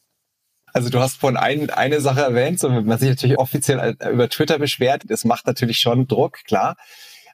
[0.73, 4.57] Also du hast vorhin ein, eine Sache erwähnt, so man sich natürlich offiziell über Twitter
[4.57, 5.03] beschwert.
[5.07, 6.75] Das macht natürlich schon Druck, klar.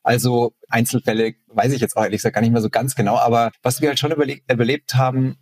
[0.03, 3.17] Also Einzelfälle weiß ich jetzt auch ehrlich gesagt gar nicht mehr so ganz genau.
[3.17, 5.37] Aber was wir halt schon überlebt haben,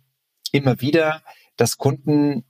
[0.54, 1.22] immer wieder,
[1.56, 2.44] dass Kunden,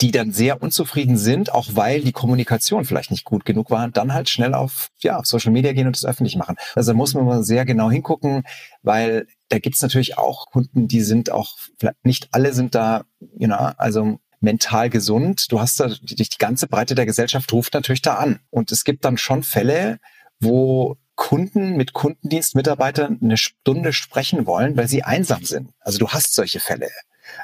[0.00, 4.12] die dann sehr unzufrieden sind, auch weil die Kommunikation vielleicht nicht gut genug war, dann
[4.12, 6.56] halt schnell auf, ja, auf Social Media gehen und das öffentlich machen.
[6.74, 8.42] Also da muss man mal sehr genau hingucken,
[8.82, 11.56] weil da gibt's natürlich auch Kunden, die sind auch,
[12.02, 13.04] nicht alle sind da,
[13.38, 15.50] you know, also mental gesund.
[15.52, 18.40] Du hast da die, die ganze Breite der Gesellschaft ruft natürlich da an.
[18.50, 20.00] Und es gibt dann schon Fälle,
[20.40, 25.70] wo Kunden mit Kundendienstmitarbeitern eine Stunde sprechen wollen, weil sie einsam sind.
[25.80, 26.88] Also du hast solche Fälle.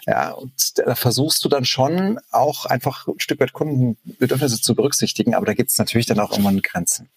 [0.07, 5.35] Ja, und da versuchst du dann schon auch einfach ein Stück weit Kundenbedürfnisse zu berücksichtigen,
[5.35, 7.09] aber da gibt es natürlich dann auch irgendwann Grenzen.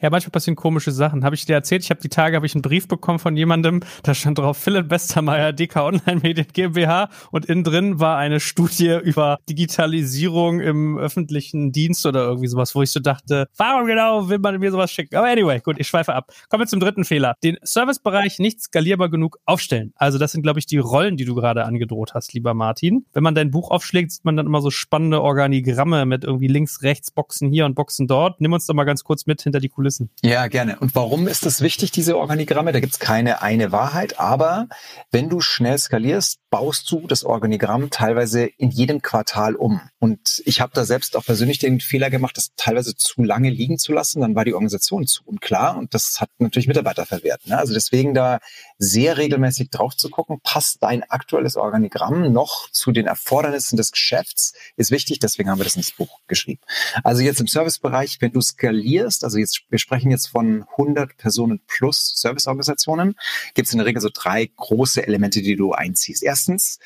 [0.00, 1.24] Ja, manchmal passieren komische Sachen.
[1.24, 3.80] Habe ich dir erzählt, ich habe die Tage habe ich einen Brief bekommen von jemandem,
[4.04, 8.96] da stand drauf Philipp Westermeier, DK Online Medien GmbH und innen drin war eine Studie
[9.02, 14.38] über Digitalisierung im öffentlichen Dienst oder irgendwie sowas, wo ich so dachte, warum genau will
[14.38, 15.16] man mir sowas schicken?
[15.16, 16.30] Aber anyway, gut, ich schweife ab.
[16.48, 17.34] Kommen wir zum dritten Fehler.
[17.42, 19.92] Den Servicebereich nicht skalierbar genug aufstellen.
[19.96, 23.04] Also das sind, glaube ich, die Rollen, die du gerade angedroht hast, lieber Martin.
[23.14, 26.84] Wenn man dein Buch aufschlägt, sieht man dann immer so spannende Organigramme mit irgendwie links,
[26.84, 28.40] rechts, Boxen hier und Boxen dort.
[28.40, 30.10] Nimm uns doch mal ganz kurz mit hinter die Kulissen Kulissen.
[30.22, 30.78] Ja, gerne.
[30.80, 32.72] Und warum ist das wichtig, diese Organigramme?
[32.72, 34.68] Da gibt es keine eine Wahrheit, aber
[35.10, 39.80] wenn du schnell skalierst, baust du das Organigramm teilweise in jedem Quartal um.
[39.98, 43.78] Und ich habe da selbst auch persönlich den Fehler gemacht, das teilweise zu lange liegen
[43.78, 44.20] zu lassen.
[44.20, 47.46] Dann war die Organisation zu unklar und das hat natürlich Mitarbeiter verwehrt.
[47.46, 47.58] Ne?
[47.58, 48.38] Also deswegen da
[48.78, 54.54] sehr regelmäßig drauf zu gucken, passt dein aktuelles Organigramm noch zu den Erfordernissen des Geschäfts,
[54.76, 55.18] ist wichtig.
[55.18, 56.60] Deswegen haben wir das ins Buch geschrieben.
[57.04, 61.60] Also jetzt im Servicebereich, wenn du skalierst, also jetzt wir sprechen jetzt von 100 Personen
[61.66, 63.16] plus Serviceorganisationen,
[63.54, 66.22] gibt es in der Regel so drei große Elemente, die du einziehst.
[66.38, 66.78] Erstens,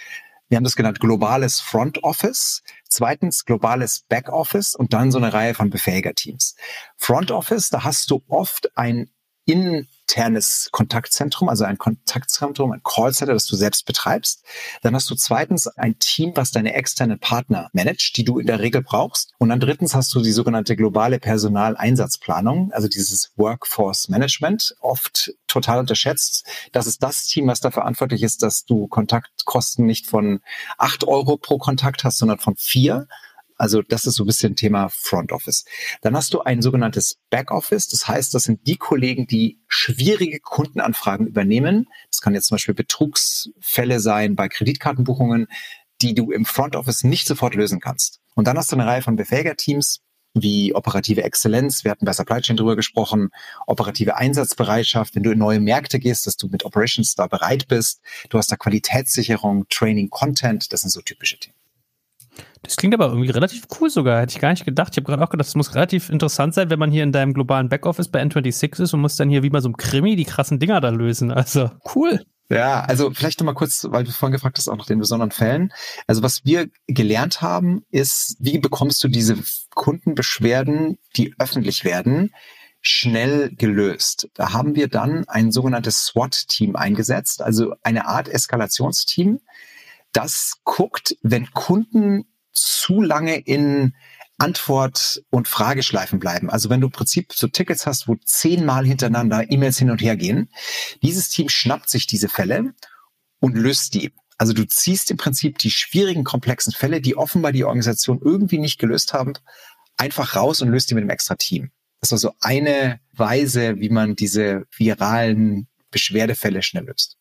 [0.48, 2.62] wir haben das genannt globales Front Office.
[2.88, 6.56] Zweitens globales Back Office und dann so eine Reihe von Befähiger-Teams.
[6.96, 9.10] Front Office, da hast du oft ein
[9.44, 14.44] internes Kontaktzentrum, also ein Kontaktzentrum, ein Callcenter, das du selbst betreibst.
[14.82, 18.60] Dann hast du zweitens ein Team, was deine externen Partner managt, die du in der
[18.60, 19.32] Regel brauchst.
[19.38, 25.80] Und dann drittens hast du die sogenannte globale Personaleinsatzplanung, also dieses Workforce Management, oft total
[25.80, 26.46] unterschätzt.
[26.72, 30.40] Das ist das Team, was da verantwortlich ist, dass du Kontaktkosten nicht von
[30.78, 33.08] acht Euro pro Kontakt hast, sondern von vier
[33.62, 35.64] also das ist so ein bisschen Thema Front Office.
[36.00, 37.86] Dann hast du ein sogenanntes Back Office.
[37.86, 41.86] Das heißt, das sind die Kollegen, die schwierige Kundenanfragen übernehmen.
[42.10, 45.46] Das kann jetzt zum Beispiel Betrugsfälle sein bei Kreditkartenbuchungen,
[46.00, 48.18] die du im Front Office nicht sofort lösen kannst.
[48.34, 50.00] Und dann hast du eine Reihe von Befähiger-Teams,
[50.34, 53.28] wie operative Exzellenz, wir hatten bei Supply Chain drüber gesprochen,
[53.68, 58.00] operative Einsatzbereitschaft, wenn du in neue Märkte gehst, dass du mit Operations da bereit bist.
[58.28, 61.61] Du hast da Qualitätssicherung, Training, Content, das sind so typische Themen.
[62.62, 64.20] Das klingt aber irgendwie relativ cool sogar.
[64.20, 64.92] Hätte ich gar nicht gedacht.
[64.92, 67.34] Ich habe gerade auch gedacht, das muss relativ interessant sein, wenn man hier in deinem
[67.34, 70.24] globalen Backoffice bei N26 ist und muss dann hier wie bei so einem Krimi die
[70.24, 71.32] krassen Dinger da lösen.
[71.32, 72.24] Also cool.
[72.48, 75.72] Ja, also vielleicht nochmal kurz, weil du vorhin gefragt hast, auch nach den besonderen Fällen.
[76.06, 79.38] Also was wir gelernt haben, ist, wie bekommst du diese
[79.74, 82.30] Kundenbeschwerden, die öffentlich werden,
[82.82, 84.28] schnell gelöst.
[84.34, 89.40] Da haben wir dann ein sogenanntes SWAT-Team eingesetzt, also eine Art Eskalationsteam,
[90.12, 93.94] das guckt, wenn Kunden zu lange in
[94.38, 96.50] Antwort- und Frageschleifen bleiben.
[96.50, 100.16] Also wenn du im Prinzip so Tickets hast, wo zehnmal hintereinander E-Mails hin und her
[100.16, 100.48] gehen,
[101.02, 102.74] dieses Team schnappt sich diese Fälle
[103.38, 104.12] und löst die.
[104.38, 108.78] Also du ziehst im Prinzip die schwierigen, komplexen Fälle, die offenbar die Organisation irgendwie nicht
[108.78, 109.34] gelöst haben,
[109.96, 111.70] einfach raus und löst die mit einem extra Team.
[112.00, 117.16] Das ist also eine Weise, wie man diese viralen Beschwerdefälle schnell löst.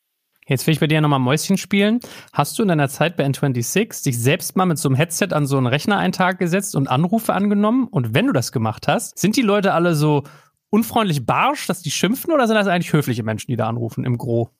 [0.51, 2.01] Jetzt will ich bei dir nochmal Mäuschen spielen.
[2.33, 5.47] Hast du in deiner Zeit bei N26 dich selbst mal mit so einem Headset an
[5.47, 7.87] so einen Rechner einen Tag gesetzt und Anrufe angenommen?
[7.87, 10.23] Und wenn du das gemacht hast, sind die Leute alle so
[10.69, 14.17] unfreundlich barsch, dass die schimpfen oder sind das eigentlich höfliche Menschen, die da anrufen im
[14.17, 14.51] Gro?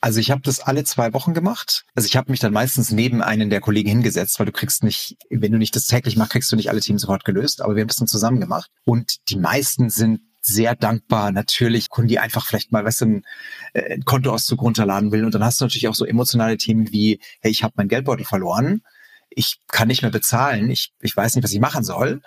[0.00, 1.84] Also ich habe das alle zwei Wochen gemacht.
[1.94, 5.16] Also ich habe mich dann meistens neben einen der Kollegen hingesetzt, weil du kriegst nicht,
[5.30, 7.62] wenn du nicht das täglich machst, kriegst du nicht alle Teams sofort gelöst.
[7.62, 8.70] Aber wir haben das dann zusammen gemacht.
[8.84, 11.32] Und die meisten sind sehr dankbar.
[11.32, 13.24] Natürlich Kunden, die einfach vielleicht mal was ein,
[13.72, 15.24] äh, ein Kontoauszug runterladen will.
[15.24, 18.24] Und dann hast du natürlich auch so emotionale Themen wie, hey, ich habe mein Geldbeutel
[18.24, 18.82] verloren,
[19.30, 22.22] ich kann nicht mehr bezahlen, ich, ich weiß nicht, was ich machen soll.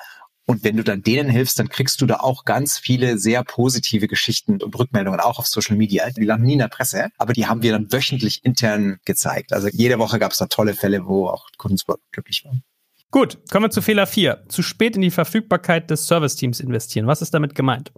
[0.48, 4.08] Und wenn du dann denen hilfst, dann kriegst du da auch ganz viele sehr positive
[4.08, 6.10] Geschichten und Rückmeldungen, auch auf Social Media.
[6.10, 9.54] Die landen nie in der Presse, aber die haben wir dann wöchentlich intern gezeigt.
[9.54, 11.80] Also jede Woche gab es da tolle Fälle, wo auch Kunden
[12.12, 12.64] glücklich waren.
[13.12, 14.46] Gut, kommen wir zu Fehler 4.
[14.48, 17.08] Zu spät in die Verfügbarkeit des Service-Teams investieren.
[17.08, 17.92] Was ist damit gemeint?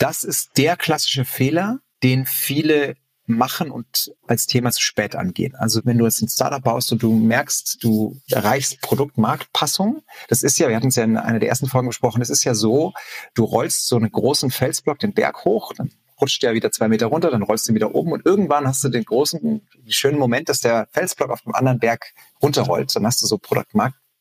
[0.00, 5.54] Das ist der klassische Fehler, den viele machen und als Thema zu spät angehen.
[5.54, 10.58] Also wenn du jetzt ein Startup baust und du merkst, du erreichst Produktmarktpassung, das ist
[10.58, 12.94] ja, wir hatten es ja in einer der ersten Folgen besprochen, das ist ja so,
[13.34, 17.06] du rollst so einen großen Felsblock den Berg hoch, dann rutscht der wieder zwei Meter
[17.06, 20.48] runter, dann rollst du ihn wieder oben und irgendwann hast du den großen, schönen Moment,
[20.48, 22.96] dass der Felsblock auf dem anderen Berg runterrollt.
[22.96, 23.38] Dann hast du so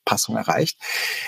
[0.08, 0.80] Produktmarktpassung erreicht.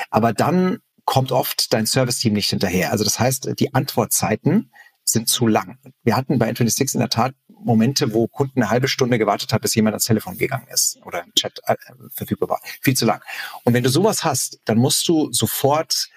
[0.09, 2.91] Aber dann kommt oft dein Service-Team nicht hinterher.
[2.91, 4.71] Also das heißt, die Antwortzeiten
[5.03, 5.79] sind zu lang.
[6.03, 9.61] Wir hatten bei N26 in der Tat Momente, wo Kunden eine halbe Stunde gewartet hat,
[9.61, 11.75] bis jemand ans Telefon gegangen ist oder im Chat äh,
[12.13, 12.61] verfügbar war.
[12.81, 13.21] Viel zu lang.
[13.63, 16.09] Und wenn du sowas hast, dann musst du sofort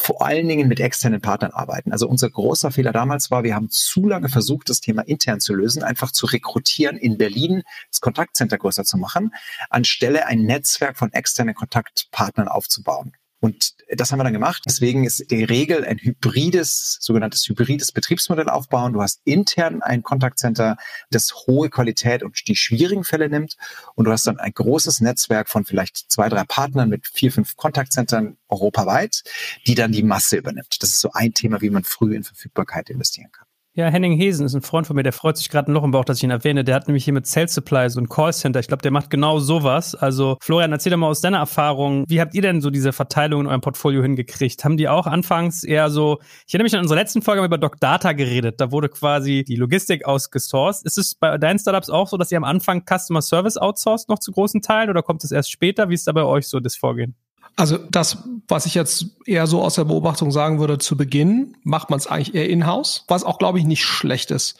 [0.00, 1.92] vor allen Dingen mit externen Partnern arbeiten.
[1.92, 5.54] Also unser großer Fehler damals war, wir haben zu lange versucht, das Thema intern zu
[5.54, 9.32] lösen, einfach zu rekrutieren, in Berlin das Kontaktcenter größer zu machen,
[9.68, 13.12] anstelle ein Netzwerk von externen Kontaktpartnern aufzubauen.
[13.40, 14.62] Und das haben wir dann gemacht.
[14.66, 18.92] Deswegen ist die Regel ein hybrides, sogenanntes hybrides Betriebsmodell aufbauen.
[18.92, 20.76] Du hast intern ein Kontaktcenter,
[21.10, 23.56] das hohe Qualität und die schwierigen Fälle nimmt.
[23.94, 27.56] Und du hast dann ein großes Netzwerk von vielleicht zwei, drei Partnern mit vier, fünf
[27.56, 29.22] Kontaktzentren europaweit,
[29.66, 30.76] die dann die Masse übernimmt.
[30.80, 33.49] Das ist so ein Thema, wie man früh in Verfügbarkeit investieren kann.
[33.80, 35.90] Ja, Henning Hesen ist ein Freund von mir, der freut sich gerade ein Loch im
[35.90, 36.64] Bauch, dass ich ihn erwähne.
[36.64, 38.60] Der hat nämlich hier mit Sales Supplies und Callcenter.
[38.60, 39.94] Ich glaube, der macht genau sowas.
[39.94, 43.40] Also, Florian, erzähl doch mal aus deiner Erfahrung, wie habt ihr denn so diese Verteilung
[43.40, 44.62] in eurem Portfolio hingekriegt?
[44.66, 47.80] Haben die auch anfangs eher so, ich erinnere mich an unsere letzten Folge über Doc
[47.80, 48.60] Data geredet.
[48.60, 50.84] Da wurde quasi die Logistik ausgesourced.
[50.84, 54.18] Ist es bei deinen Startups auch so, dass ihr am Anfang Customer Service outsourced noch
[54.18, 55.88] zu großen Teilen oder kommt es erst später?
[55.88, 57.14] Wie ist da bei euch so das Vorgehen?
[57.60, 61.90] Also das, was ich jetzt eher so aus der Beobachtung sagen würde, zu Beginn macht
[61.90, 64.58] man es eigentlich eher in-house, was auch, glaube ich, nicht schlecht ist.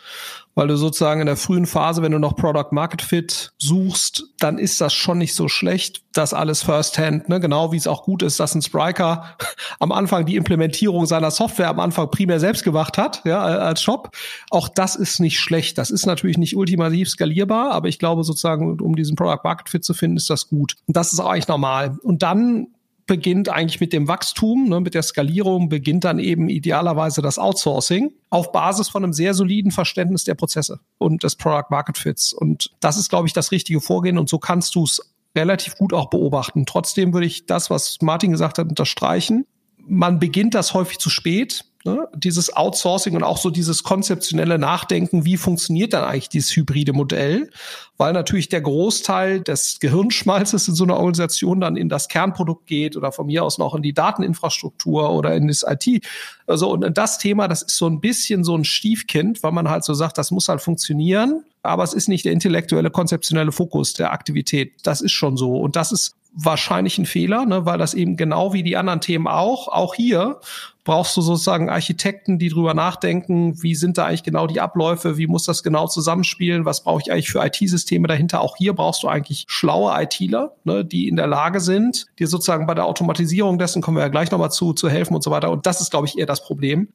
[0.54, 4.58] Weil du sozusagen in der frühen Phase, wenn du noch Product Market Fit suchst, dann
[4.58, 7.40] ist das schon nicht so schlecht, das alles First-Hand, ne?
[7.40, 9.38] genau wie es auch gut ist, dass ein Spriker
[9.78, 14.14] am Anfang die Implementierung seiner Software am Anfang primär selbst gemacht hat, ja, als Shop.
[14.50, 15.78] Auch das ist nicht schlecht.
[15.78, 19.84] Das ist natürlich nicht ultimativ skalierbar, aber ich glaube sozusagen, um diesen Product Market Fit
[19.86, 20.76] zu finden, ist das gut.
[20.86, 21.96] Und das ist auch eigentlich normal.
[22.02, 22.66] Und dann
[23.10, 28.12] beginnt eigentlich mit dem Wachstum, ne, mit der Skalierung beginnt dann eben idealerweise das Outsourcing
[28.30, 32.32] auf Basis von einem sehr soliden Verständnis der Prozesse und des Product Market Fits.
[32.32, 35.92] Und das ist, glaube ich, das richtige Vorgehen und so kannst du es relativ gut
[35.92, 36.66] auch beobachten.
[36.66, 39.44] Trotzdem würde ich das, was Martin gesagt hat, unterstreichen.
[39.78, 41.64] Man beginnt das häufig zu spät.
[41.82, 42.08] Ne?
[42.14, 47.48] Dieses Outsourcing und auch so dieses konzeptionelle Nachdenken, wie funktioniert dann eigentlich dieses hybride Modell?
[47.96, 52.98] Weil natürlich der Großteil des Gehirnschmalzes in so einer Organisation dann in das Kernprodukt geht
[52.98, 56.04] oder von mir aus noch in die Dateninfrastruktur oder in das IT.
[56.46, 59.84] Also und das Thema, das ist so ein bisschen so ein Stiefkind, weil man halt
[59.84, 61.44] so sagt, das muss halt funktionieren.
[61.62, 64.74] Aber es ist nicht der intellektuelle, konzeptionelle Fokus der Aktivität.
[64.82, 65.56] Das ist schon so.
[65.56, 69.26] Und das ist wahrscheinlich ein Fehler, ne, weil das eben genau wie die anderen Themen
[69.26, 70.40] auch, auch hier
[70.84, 75.26] brauchst du sozusagen Architekten, die drüber nachdenken, wie sind da eigentlich genau die Abläufe, wie
[75.26, 78.40] muss das genau zusammenspielen, was brauche ich eigentlich für IT-Systeme dahinter.
[78.40, 82.66] Auch hier brauchst du eigentlich schlaue ITler, ne, die in der Lage sind, dir sozusagen
[82.66, 85.50] bei der Automatisierung dessen, kommen wir ja gleich nochmal zu, zu helfen und so weiter.
[85.50, 86.88] Und das ist, glaube ich, eher das Problem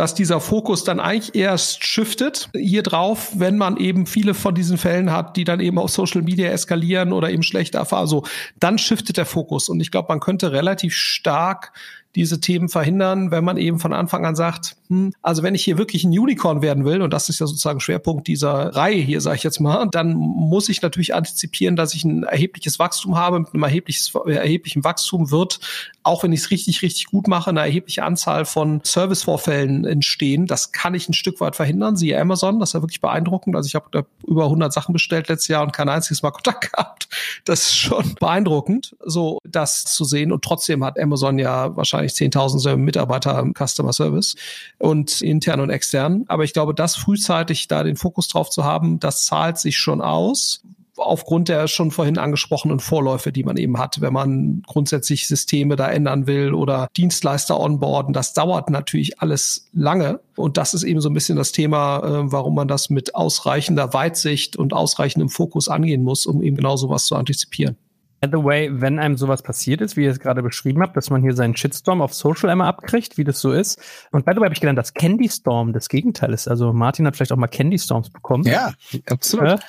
[0.00, 4.78] dass dieser Fokus dann eigentlich erst shiftet hier drauf, wenn man eben viele von diesen
[4.78, 8.00] Fällen hat, die dann eben auf Social Media eskalieren oder eben schlecht erfahren.
[8.00, 8.24] Also
[8.58, 9.68] dann shiftet der Fokus.
[9.68, 11.74] Und ich glaube, man könnte relativ stark
[12.16, 15.78] diese Themen verhindern, wenn man eben von Anfang an sagt, hm, also wenn ich hier
[15.78, 19.36] wirklich ein Unicorn werden will, und das ist ja sozusagen Schwerpunkt dieser Reihe hier, sage
[19.36, 23.40] ich jetzt mal, dann muss ich natürlich antizipieren, dass ich ein erhebliches Wachstum habe.
[23.40, 25.60] Mit einem erheblichen Wachstum wird,
[26.02, 30.46] auch wenn ich es richtig, richtig gut mache, eine erhebliche Anzahl von Servicevorfällen entstehen.
[30.46, 31.96] Das kann ich ein Stück weit verhindern.
[31.96, 33.54] Siehe Amazon, das ist ja wirklich beeindruckend.
[33.54, 37.08] Also ich habe über 100 Sachen bestellt letztes Jahr und kein einziges Mal Kontakt gehabt.
[37.44, 40.32] Das ist schon beeindruckend, so das zu sehen.
[40.32, 44.36] Und trotzdem hat Amazon ja wahrscheinlich wahrscheinlich 10.000 Mitarbeiter im Customer Service
[44.78, 46.24] und intern und extern.
[46.28, 50.00] Aber ich glaube, das frühzeitig da den Fokus drauf zu haben, das zahlt sich schon
[50.00, 50.62] aus
[51.00, 55.88] aufgrund der schon vorhin angesprochenen Vorläufe, die man eben hat, wenn man grundsätzlich Systeme da
[55.88, 58.12] ändern will oder Dienstleister onboarden.
[58.12, 60.20] Das dauert natürlich alles lange.
[60.36, 63.92] Und das ist eben so ein bisschen das Thema, äh, warum man das mit ausreichender
[63.92, 67.76] Weitsicht und ausreichendem Fokus angehen muss, um eben genau sowas zu antizipieren.
[68.20, 71.08] By the way, wenn einem sowas passiert ist, wie ihr es gerade beschrieben habt, dass
[71.08, 73.80] man hier seinen Shitstorm auf Social einmal abkriegt, wie das so ist.
[74.12, 76.46] Und by the way habe ich gelernt, dass Candy Storm das Gegenteil ist.
[76.46, 78.44] Also Martin hat vielleicht auch mal Candy Storms bekommen.
[78.44, 78.72] Ja,
[79.06, 79.60] absolut.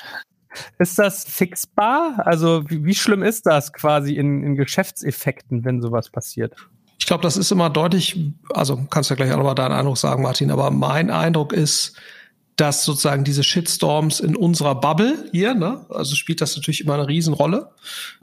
[0.79, 2.21] Ist das fixbar?
[2.25, 6.55] Also wie, wie schlimm ist das quasi in, in Geschäftseffekten, wenn sowas passiert?
[6.99, 9.97] Ich glaube, das ist immer deutlich, also kannst du ja gleich auch nochmal deinen Eindruck
[9.97, 11.97] sagen, Martin, aber mein Eindruck ist,
[12.57, 17.07] dass sozusagen diese Shitstorms in unserer Bubble hier, ne, also spielt das natürlich immer eine
[17.07, 17.71] Riesenrolle.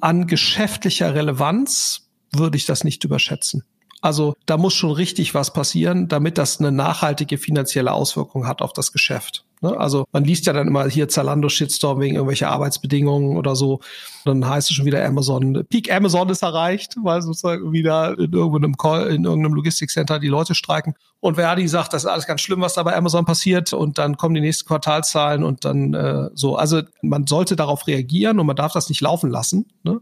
[0.01, 3.65] An geschäftlicher Relevanz würde ich das nicht überschätzen.
[4.01, 8.73] Also da muss schon richtig was passieren, damit das eine nachhaltige finanzielle Auswirkung hat auf
[8.73, 9.45] das Geschäft.
[9.61, 9.77] Ne?
[9.79, 13.81] Also man liest ja dann immer hier Zalando Shitstorm wegen irgendwelcher Arbeitsbedingungen oder so.
[14.25, 18.77] Dann heißt es schon wieder Amazon, Peak Amazon ist erreicht, weil sozusagen wieder in irgendeinem
[18.77, 20.95] Call, in irgendeinem Logistikcenter die Leute streiken.
[21.21, 23.73] Und Verdi sagt, das ist alles ganz schlimm, was da bei Amazon passiert.
[23.73, 26.57] Und dann kommen die nächsten Quartalzahlen und dann äh, so.
[26.57, 29.67] Also man sollte darauf reagieren und man darf das nicht laufen lassen.
[29.83, 30.01] Ne?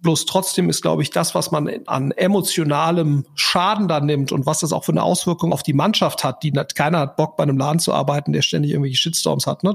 [0.00, 4.60] Bloß trotzdem ist, glaube ich, das, was man an emotionalem Schaden da nimmt und was
[4.60, 7.58] das auch für eine Auswirkung auf die Mannschaft hat, die keiner hat Bock bei einem
[7.58, 9.64] Laden zu arbeiten, der ständig irgendwelche Shitstorms hat.
[9.64, 9.72] Ne?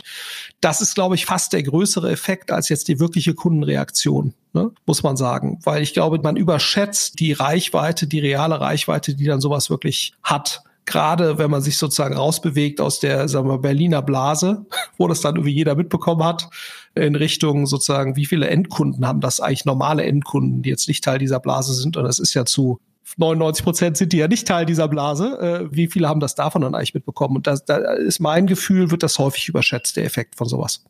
[0.62, 4.72] Das ist, glaube ich, fast der größere Effekt als jetzt die wirkliche Kundenreaktion, ne?
[4.86, 5.60] muss man sagen.
[5.64, 10.64] Weil ich glaube, man überschätzt die Reichweite, die reale Reichweite, die dann sowas wirklich hat
[10.86, 14.66] gerade wenn man sich sozusagen rausbewegt aus der sagen wir, Berliner Blase,
[14.98, 16.50] wo das dann irgendwie jeder mitbekommen hat,
[16.96, 21.20] in Richtung sozusagen, wie viele Endkunden haben das eigentlich normale Endkunden, die jetzt nicht Teil
[21.20, 21.98] dieser Blase sind.
[21.98, 22.80] Und das ist ja zu
[23.18, 25.38] 99 Prozent sind die ja nicht Teil dieser Blase.
[25.40, 27.36] Äh, wie viele haben das davon dann eigentlich mitbekommen?
[27.38, 30.84] Und das, da ist mein Gefühl, wird das häufig überschätzt, der Effekt von sowas.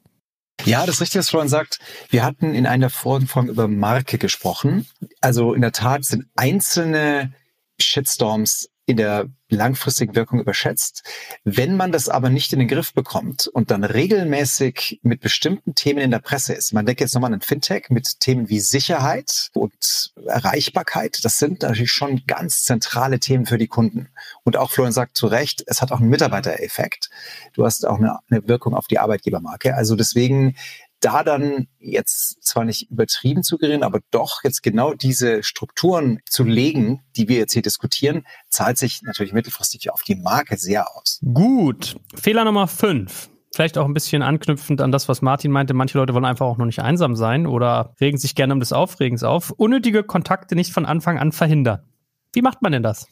[0.65, 1.79] Ja, das ist was Florian sagt.
[2.09, 4.87] Wir hatten in einer vorigen Folge über Marke gesprochen.
[5.19, 7.33] Also in der Tat sind einzelne
[7.81, 11.03] Shitstorms in der langfristigen Wirkung überschätzt.
[11.43, 15.99] Wenn man das aber nicht in den Griff bekommt und dann regelmäßig mit bestimmten Themen
[15.99, 20.13] in der Presse ist, man denkt jetzt nochmal an Fintech mit Themen wie Sicherheit und
[20.25, 24.09] Erreichbarkeit, das sind natürlich schon ganz zentrale Themen für die Kunden.
[24.43, 27.09] Und auch Florian sagt zu Recht, es hat auch einen Mitarbeitereffekt.
[27.53, 29.75] Du hast auch eine, eine Wirkung auf die Arbeitgebermarke.
[29.75, 30.55] Also deswegen
[31.03, 36.43] da dann jetzt zwar nicht übertrieben zu gerieren, aber doch jetzt genau diese Strukturen zu
[36.43, 41.19] legen, die wir jetzt hier diskutieren, zahlt sich natürlich mittelfristig auf die Marke sehr aus.
[41.33, 41.97] Gut.
[42.15, 43.29] Fehler Nummer fünf.
[43.53, 45.75] Vielleicht auch ein bisschen anknüpfend an das, was Martin meinte.
[45.75, 48.73] Manche Leute wollen einfach auch noch nicht einsam sein oder regen sich gerne um des
[48.73, 49.51] Aufregens auf.
[49.51, 51.83] Unnötige Kontakte nicht von Anfang an verhindern.
[52.31, 53.07] Wie macht man denn das?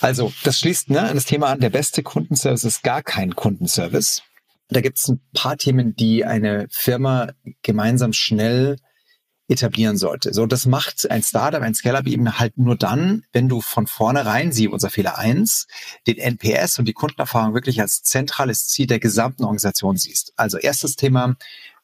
[0.00, 4.22] Also, das schließt ne, an das Thema an, der beste Kundenservice ist gar kein Kundenservice.
[4.68, 8.76] Da gibt es ein paar Themen, die eine Firma gemeinsam schnell
[9.46, 10.32] etablieren sollte.
[10.32, 14.52] So, das macht ein Startup, ein Scale-Up eben halt nur dann, wenn du von vornherein,
[14.52, 15.66] sie unser Fehler eins,
[16.06, 20.32] den NPS und die Kundenerfahrung wirklich als zentrales Ziel der gesamten Organisation siehst.
[20.36, 21.36] Also erstes Thema,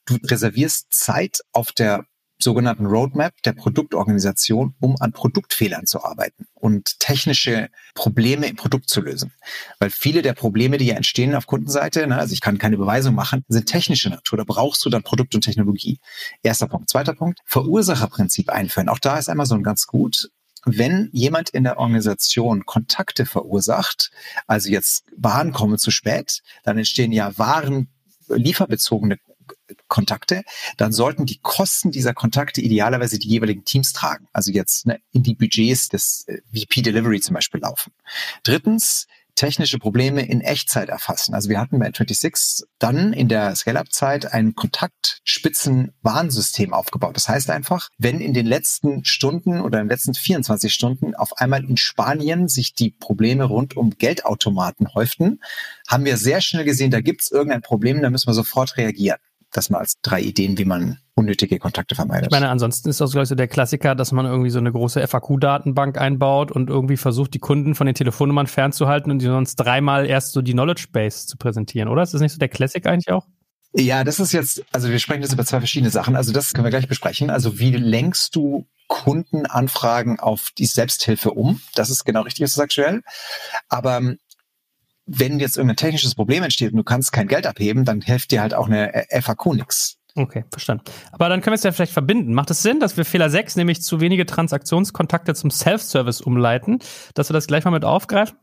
[0.07, 2.07] du reservierst Zeit auf der
[2.43, 9.01] sogenannten Roadmap der Produktorganisation, um an Produktfehlern zu arbeiten und technische Probleme im Produkt zu
[9.01, 9.33] lösen.
[9.79, 13.15] Weil viele der Probleme, die ja entstehen auf Kundenseite, ne, also ich kann keine Beweisung
[13.15, 14.39] machen, sind technische Natur.
[14.39, 15.99] Da brauchst du dann Produkt und Technologie.
[16.43, 16.91] Erster Punkt.
[16.91, 18.89] Zweiter Punkt, Verursacherprinzip einführen.
[18.89, 20.31] Auch da ist Amazon ganz gut
[20.67, 24.11] wenn jemand in der Organisation Kontakte verursacht,
[24.47, 27.89] also jetzt Waren kommen zu spät, dann entstehen ja Waren
[28.29, 29.17] lieferbezogene
[29.89, 30.43] Kontakte,
[30.77, 34.29] dann sollten die Kosten dieser Kontakte idealerweise die jeweiligen Teams tragen.
[34.33, 37.93] Also jetzt ne, in die Budgets des äh, VP Delivery zum Beispiel laufen.
[38.43, 41.35] Drittens, technische Probleme in Echtzeit erfassen.
[41.35, 47.17] Also wir hatten bei 26 dann in der Scale-Up-Zeit ein Kontaktspitzen-Warnsystem aufgebaut.
[47.17, 51.39] Das heißt einfach, wenn in den letzten Stunden oder in den letzten 24 Stunden auf
[51.39, 55.41] einmal in Spanien sich die Probleme rund um Geldautomaten häuften,
[55.89, 59.19] haben wir sehr schnell gesehen, da gibt es irgendein Problem, da müssen wir sofort reagieren.
[59.53, 62.27] Das mal als drei Ideen, wie man unnötige Kontakte vermeidet.
[62.27, 64.73] Ich meine, ansonsten ist das, glaube ich, so der Klassiker, dass man irgendwie so eine
[64.73, 69.57] große FAQ-Datenbank einbaut und irgendwie versucht, die Kunden von den Telefonnummern fernzuhalten und die sonst
[69.57, 72.03] dreimal erst so die Knowledge Base zu präsentieren, oder?
[72.03, 73.27] Ist das nicht so der Classic eigentlich auch?
[73.73, 76.17] Ja, das ist jetzt, also wir sprechen jetzt über zwei verschiedene Sachen.
[76.17, 77.31] Also das können wir gleich besprechen.
[77.31, 81.61] Also wie lenkst du Kundenanfragen auf die Selbsthilfe um?
[81.75, 83.03] Das ist genau richtig, was du sagst, Joel.
[83.69, 84.01] Aber
[85.13, 88.41] wenn jetzt irgendein technisches Problem entsteht und du kannst kein Geld abheben, dann hilft dir
[88.41, 89.97] halt auch eine FAQ nix.
[90.15, 90.85] Okay, verstanden.
[91.13, 92.33] Aber dann können wir es ja vielleicht verbinden.
[92.33, 96.79] Macht es Sinn, dass wir Fehler 6, nämlich zu wenige Transaktionskontakte zum Self-Service umleiten,
[97.15, 98.37] dass wir das gleich mal mit aufgreifen?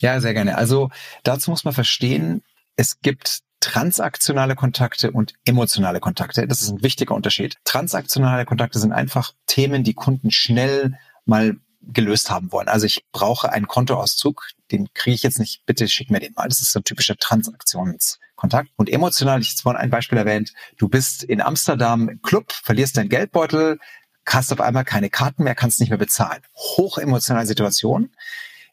[0.00, 0.56] Ja, sehr gerne.
[0.56, 0.90] Also
[1.22, 2.42] dazu muss man verstehen,
[2.76, 6.46] es gibt transaktionale Kontakte und emotionale Kontakte.
[6.46, 7.56] Das ist ein wichtiger Unterschied.
[7.64, 11.56] Transaktionale Kontakte sind einfach Themen, die Kunden schnell mal
[11.92, 12.68] gelöst haben wollen.
[12.68, 16.48] Also ich brauche einen Kontoauszug, den kriege ich jetzt nicht, bitte schick mir den mal.
[16.48, 18.70] Das ist so ein typischer Transaktionskontakt.
[18.76, 22.96] Und emotional, ich habe vorhin ein Beispiel erwähnt, du bist in Amsterdam im Club, verlierst
[22.96, 23.78] deinen Geldbeutel,
[24.26, 26.42] hast auf einmal keine Karten mehr, kannst nicht mehr bezahlen.
[26.54, 28.10] Hochemotionale Situation.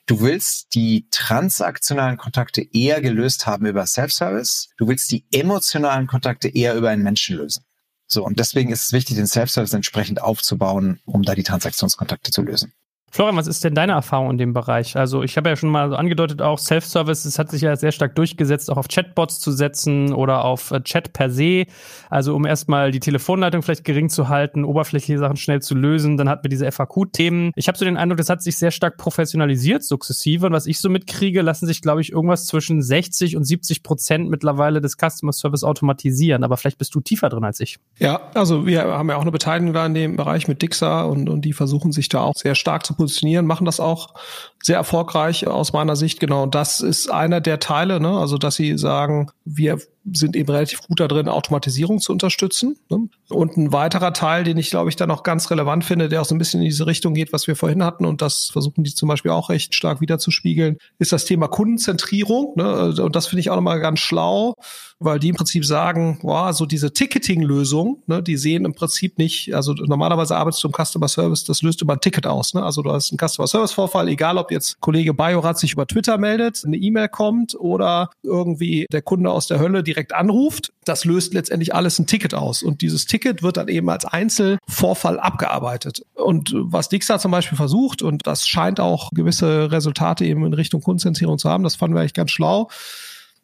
[0.07, 4.69] Du willst die transaktionalen Kontakte eher gelöst haben über Self-Service.
[4.77, 7.63] Du willst die emotionalen Kontakte eher über einen Menschen lösen.
[8.07, 12.41] So, und deswegen ist es wichtig, den Self-Service entsprechend aufzubauen, um da die Transaktionskontakte zu
[12.41, 12.73] lösen.
[13.13, 14.95] Florian, was ist denn deine Erfahrung in dem Bereich?
[14.95, 17.91] Also ich habe ja schon mal so angedeutet, auch Self-Service, es hat sich ja sehr
[17.91, 21.65] stark durchgesetzt, auch auf Chatbots zu setzen oder auf äh, Chat per se.
[22.09, 26.15] Also um erstmal die Telefonleitung vielleicht gering zu halten, oberflächliche Sachen schnell zu lösen.
[26.15, 27.51] Dann hatten wir diese FAQ-Themen.
[27.57, 30.45] Ich habe so den Eindruck, das hat sich sehr stark professionalisiert, sukzessive.
[30.45, 34.29] Und was ich so mitkriege, lassen sich, glaube ich, irgendwas zwischen 60 und 70 Prozent
[34.29, 36.45] mittlerweile des Customer Service automatisieren.
[36.45, 37.77] Aber vielleicht bist du tiefer drin als ich.
[37.99, 41.27] Ja, also wir haben ja auch eine Beteiligung da in dem Bereich mit Dixa und,
[41.27, 44.13] und die versuchen sich da auch sehr stark zu positionieren, machen das auch
[44.61, 46.19] sehr erfolgreich aus meiner Sicht.
[46.19, 48.17] Genau, und das ist einer der Teile, ne?
[48.19, 49.79] also dass sie sagen, wir
[50.11, 52.77] sind eben relativ gut da drin, Automatisierung zu unterstützen.
[52.89, 53.09] Ne?
[53.29, 56.25] Und ein weiterer Teil, den ich glaube ich da noch ganz relevant finde, der auch
[56.25, 58.93] so ein bisschen in diese Richtung geht, was wir vorhin hatten, und das versuchen die
[58.93, 62.53] zum Beispiel auch recht stark wiederzuspiegeln, ist das Thema Kundenzentrierung.
[62.55, 62.95] Ne?
[63.01, 64.55] Und das finde ich auch nochmal ganz schlau,
[64.99, 69.53] weil die im Prinzip sagen, wow, so diese Ticketing-Lösung, ne, die sehen im Prinzip nicht,
[69.53, 72.53] also normalerweise arbeitest du im Customer Service, das löst über ein Ticket aus.
[72.55, 76.61] Also du hast einen Customer Service-Vorfall, egal ob jetzt Kollege Bajorat sich über Twitter meldet,
[76.65, 80.71] eine E-Mail kommt oder irgendwie der Kunde aus der Hölle direkt anruft.
[80.85, 82.63] Das löst letztendlich alles ein Ticket aus.
[82.63, 86.05] Und dieses Ticket wird dann eben als Einzelvorfall abgearbeitet.
[86.15, 90.81] Und was Dixar zum Beispiel versucht, und das scheint auch gewisse Resultate eben in Richtung
[90.81, 92.69] Kundenzentrierung zu haben, das fanden wir eigentlich ganz schlau,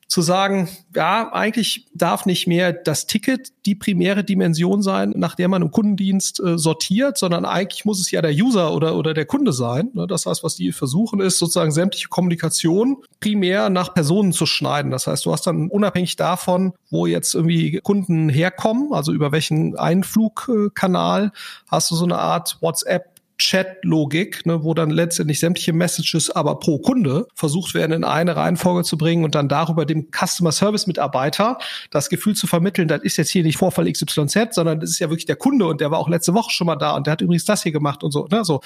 [0.08, 5.50] zu sagen, ja, eigentlich darf nicht mehr das Ticket die primäre Dimension sein, nach der
[5.50, 9.26] man im Kundendienst äh, sortiert, sondern eigentlich muss es ja der User oder, oder der
[9.26, 9.90] Kunde sein.
[9.94, 10.08] Ne?
[10.08, 14.92] Das heißt, was die versuchen, ist sozusagen sämtliche Kommunikation primär nach Personen zu schneiden.
[14.92, 19.78] Das heißt, du hast dann unabhängig davon, wo jetzt irgendwie Kunden herkommen, also über welchen
[19.78, 21.34] Einflugkanal,
[21.68, 26.80] hast du so eine Art WhatsApp Chat-Logik, ne, wo dann letztendlich sämtliche Messages aber pro
[26.80, 31.58] Kunde versucht werden, in eine Reihenfolge zu bringen und dann darüber dem Customer Service Mitarbeiter
[31.92, 35.10] das Gefühl zu vermitteln, das ist jetzt hier nicht Vorfall XYZ, sondern das ist ja
[35.10, 37.22] wirklich der Kunde und der war auch letzte Woche schon mal da und der hat
[37.22, 38.62] übrigens das hier gemacht und so, ne, so.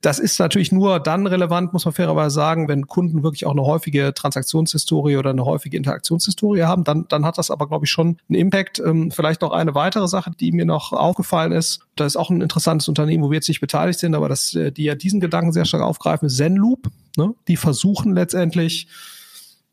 [0.00, 3.64] Das ist natürlich nur dann relevant, muss man fairerweise sagen, wenn Kunden wirklich auch eine
[3.64, 6.84] häufige Transaktionshistorie oder eine häufige Interaktionshistorie haben.
[6.84, 8.78] Dann, dann hat das aber, glaube ich, schon einen Impact.
[8.78, 11.80] Ähm, vielleicht noch eine weitere Sache, die mir noch aufgefallen ist.
[11.96, 14.70] Da ist auch ein interessantes Unternehmen, wo wir jetzt nicht beteiligt sind, aber das, äh,
[14.70, 16.88] die ja diesen Gedanken sehr stark aufgreifen, ist Zenloop.
[17.16, 17.34] Ne?
[17.48, 18.86] Die versuchen letztendlich,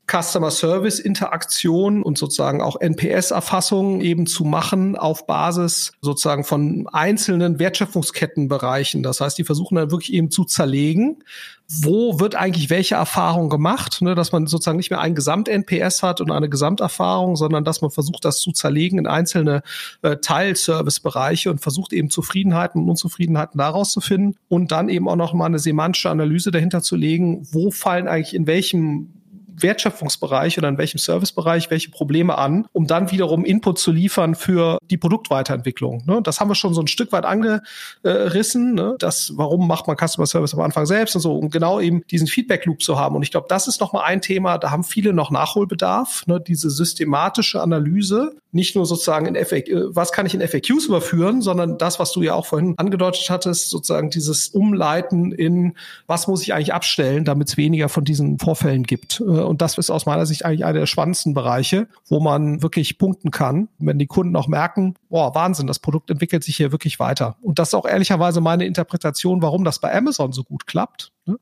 [0.08, 7.58] Customer Service Interaktion und sozusagen auch NPS-Erfassung eben zu machen auf Basis sozusagen von einzelnen
[7.58, 9.01] Wertschöpfungskettenbereichen.
[9.01, 11.24] Das heißt, die versuchen dann wirklich eben zu zerlegen,
[11.68, 16.22] wo wird eigentlich welche Erfahrung gemacht, ne, dass man sozusagen nicht mehr ein Gesamt-NPS hat
[16.22, 19.64] und eine Gesamterfahrung, sondern dass man versucht, das zu zerlegen in einzelne
[20.03, 25.16] äh, Teilservice-Bereiche und versucht eben Zufriedenheiten und Unzufriedenheiten daraus zu finden und dann eben auch
[25.16, 29.10] noch mal eine semantische Analyse dahinter zu legen, wo fallen eigentlich in welchem
[29.58, 34.78] Wertschöpfungsbereich oder in welchem Servicebereich welche Probleme an, um dann wiederum Input zu liefern für
[34.89, 36.03] die Produktweiterentwicklung.
[36.06, 36.22] Ne?
[36.24, 38.74] Das haben wir schon so ein Stück weit angerissen.
[38.74, 38.95] Ne?
[38.99, 42.28] Das, warum macht man Customer Service am Anfang selbst und so, um genau eben diesen
[42.28, 43.16] Feedback Loop zu haben.
[43.16, 46.39] Und ich glaube, das ist nochmal ein Thema, da haben viele noch Nachholbedarf, ne?
[46.39, 51.41] diese systematische Analyse, nicht nur sozusagen in FAQ, äh, was kann ich in FAQs überführen,
[51.41, 55.74] sondern das, was du ja auch vorhin angedeutet hattest, sozusagen dieses Umleiten in,
[56.08, 59.22] was muss ich eigentlich abstellen, damit es weniger von diesen Vorfällen gibt.
[59.46, 62.98] Äh, und das ist aus meiner Sicht eigentlich einer der spannendsten Bereiche, wo man wirklich
[62.98, 67.00] punkten kann, wenn die Kunden auch merken, boah, Wahnsinn, das Produkt entwickelt sich hier wirklich
[67.00, 67.38] weiter.
[67.41, 71.12] Und das ist auch ehrlicherweise meine Interpretation, warum das bei Amazon so gut klappt.
[71.26, 71.38] Ne?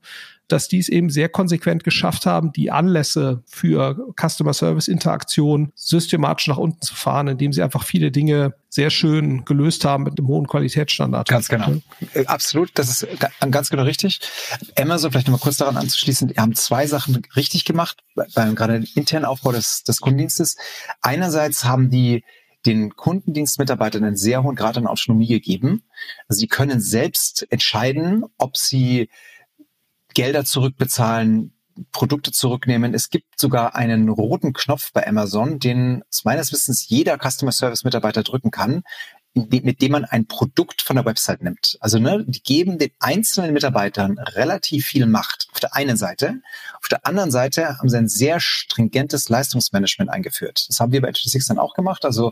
[0.54, 6.48] dass die es eben sehr konsequent geschafft haben, die Anlässe für Customer Service Interaktion systematisch
[6.48, 10.28] nach unten zu fahren, indem sie einfach viele Dinge sehr schön gelöst haben mit einem
[10.28, 11.28] hohen Qualitätsstandard.
[11.28, 11.78] Ganz genau.
[12.14, 13.08] Äh, absolut, das ist
[13.50, 14.20] ganz genau richtig.
[14.78, 18.04] Amazon, vielleicht nochmal kurz daran anzuschließen, die haben zwei Sachen richtig gemacht,
[18.36, 20.58] beim gerade internen Aufbau des, des Kundendienstes.
[21.02, 22.24] Einerseits haben die
[22.66, 25.84] den Kundendienstmitarbeitern einen sehr hohen Grad an Autonomie gegeben.
[26.28, 29.10] Also sie können selbst entscheiden, ob sie
[30.14, 31.54] Gelder zurückbezahlen,
[31.92, 32.94] Produkte zurücknehmen.
[32.94, 38.24] Es gibt sogar einen roten Knopf bei Amazon, den meines Wissens jeder Customer Service Mitarbeiter
[38.24, 38.84] drücken kann,
[39.34, 41.78] mit dem man ein Produkt von der Website nimmt.
[41.80, 46.42] Also ne, die geben den einzelnen Mitarbeitern relativ viel Macht auf der einen Seite.
[46.80, 50.66] Auf der anderen Seite haben sie ein sehr stringentes Leistungsmanagement eingeführt.
[50.70, 52.06] Das haben wir bei HT6 dann auch gemacht.
[52.06, 52.32] Also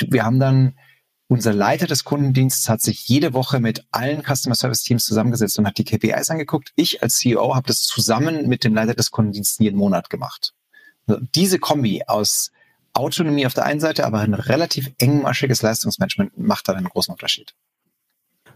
[0.00, 0.78] wir haben dann
[1.28, 5.66] unser Leiter des Kundendienstes hat sich jede Woche mit allen Customer Service Teams zusammengesetzt und
[5.66, 6.72] hat die KPIs angeguckt.
[6.76, 10.54] Ich als CEO habe das zusammen mit dem Leiter des Kundendienstes jeden Monat gemacht.
[11.34, 12.52] Diese Kombi aus
[12.92, 17.54] Autonomie auf der einen Seite, aber ein relativ engmaschiges Leistungsmanagement macht dann einen großen Unterschied.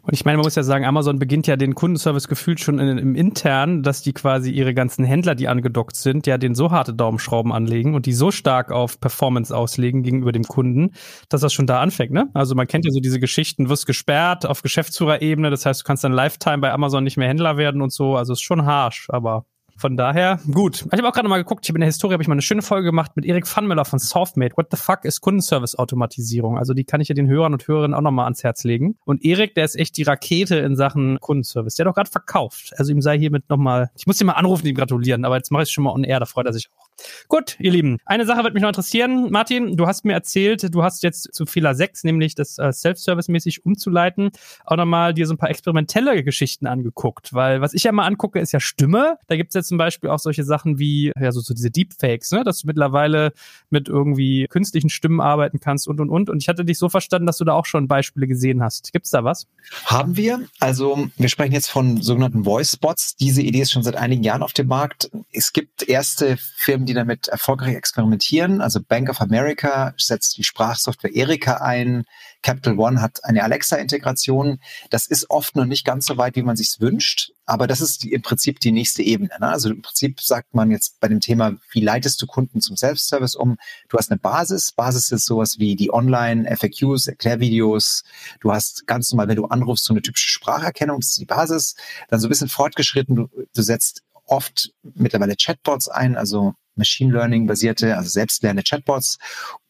[0.02, 2.98] Und ich meine, man muss ja sagen, Amazon beginnt ja den Kundenservice gefühlt schon in,
[2.98, 6.94] im Intern, dass die quasi ihre ganzen Händler, die angedockt sind, ja den so harte
[6.94, 10.92] Daumenschrauben anlegen und die so stark auf Performance auslegen gegenüber dem Kunden,
[11.28, 12.30] dass das schon da anfängt, ne?
[12.34, 16.04] Also man kennt ja so diese Geschichten, wirst gesperrt auf Geschäftsführerebene, das heißt, du kannst
[16.04, 19.44] dann Lifetime bei Amazon nicht mehr Händler werden und so, also ist schon harsh, aber
[19.80, 20.84] von daher, gut.
[20.92, 22.42] Ich habe auch gerade mal geguckt, ich habe in der Historie habe ich mal eine
[22.42, 24.54] schöne Folge gemacht mit Erik Pfannmüller von Softmate.
[24.58, 26.58] What the fuck ist Kundenservice-Automatisierung?
[26.58, 28.98] Also die kann ich ja den Hörern und Hörerinnen auch nochmal ans Herz legen.
[29.06, 31.76] Und Erik, der ist echt die Rakete in Sachen Kundenservice.
[31.76, 32.74] Der hat doch gerade verkauft.
[32.76, 35.62] Also ihm sei hiermit nochmal, ich muss ihm mal anrufen, ihm gratulieren, aber jetzt mache
[35.62, 36.89] ich es schon mal on air, da freut er sich auch.
[37.28, 37.98] Gut, ihr Lieben.
[38.04, 39.30] Eine Sache wird mich noch interessieren.
[39.30, 43.64] Martin, du hast mir erzählt, du hast jetzt zu Fehler 6, nämlich das äh, Self-Service-mäßig
[43.64, 44.30] umzuleiten,
[44.64, 47.32] auch nochmal dir so ein paar experimentelle Geschichten angeguckt.
[47.32, 49.16] Weil was ich ja mal angucke, ist ja Stimme.
[49.26, 52.44] Da gibt's ja zum Beispiel auch solche Sachen wie, ja, so, so diese Deepfakes, ne?
[52.44, 53.32] dass du mittlerweile
[53.70, 56.30] mit irgendwie künstlichen Stimmen arbeiten kannst und und und.
[56.30, 58.92] Und ich hatte dich so verstanden, dass du da auch schon Beispiele gesehen hast.
[58.92, 59.46] Gibt's da was?
[59.84, 60.40] Haben wir.
[60.58, 63.16] Also wir sprechen jetzt von sogenannten Voice-Spots.
[63.16, 65.10] Diese Idee ist schon seit einigen Jahren auf dem Markt.
[65.32, 68.60] Es gibt erste Firmen, die damit erfolgreich experimentieren.
[68.60, 72.04] Also Bank of America setzt die Sprachsoftware Erika ein.
[72.42, 74.58] Capital One hat eine Alexa-Integration.
[74.90, 77.30] Das ist oft noch nicht ganz so weit, wie man sich wünscht.
[77.46, 79.30] Aber das ist die, im Prinzip die nächste Ebene.
[79.40, 79.48] Ne?
[79.48, 83.36] Also im Prinzip sagt man jetzt bei dem Thema, wie leitest du Kunden zum Self-Service
[83.36, 83.56] um?
[83.88, 84.72] Du hast eine Basis.
[84.72, 88.02] Basis ist sowas wie die Online-FAQs, Erklärvideos.
[88.40, 91.76] Du hast ganz normal, wenn du anrufst, so eine typische Spracherkennung, das ist die Basis.
[92.08, 97.46] Dann so ein bisschen fortgeschritten, du, du setzt oft mittlerweile Chatbots ein, also Machine Learning
[97.46, 99.18] basierte, also selbstlernende Chatbots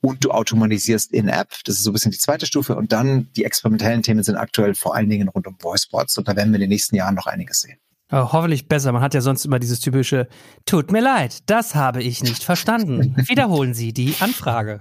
[0.01, 1.49] und du automatisierst in-App.
[1.65, 2.77] Das ist so ein bisschen die zweite Stufe.
[2.77, 6.17] Und dann die experimentellen Themen sind aktuell vor allen Dingen rund um Voicebots.
[6.19, 7.79] Und da werden wir in den nächsten Jahren noch einiges sehen.
[8.13, 8.91] Oh, hoffentlich besser.
[8.91, 10.27] Man hat ja sonst immer dieses typische,
[10.67, 13.15] tut mir leid, das habe ich nicht verstanden.
[13.29, 14.81] Wiederholen Sie die Anfrage.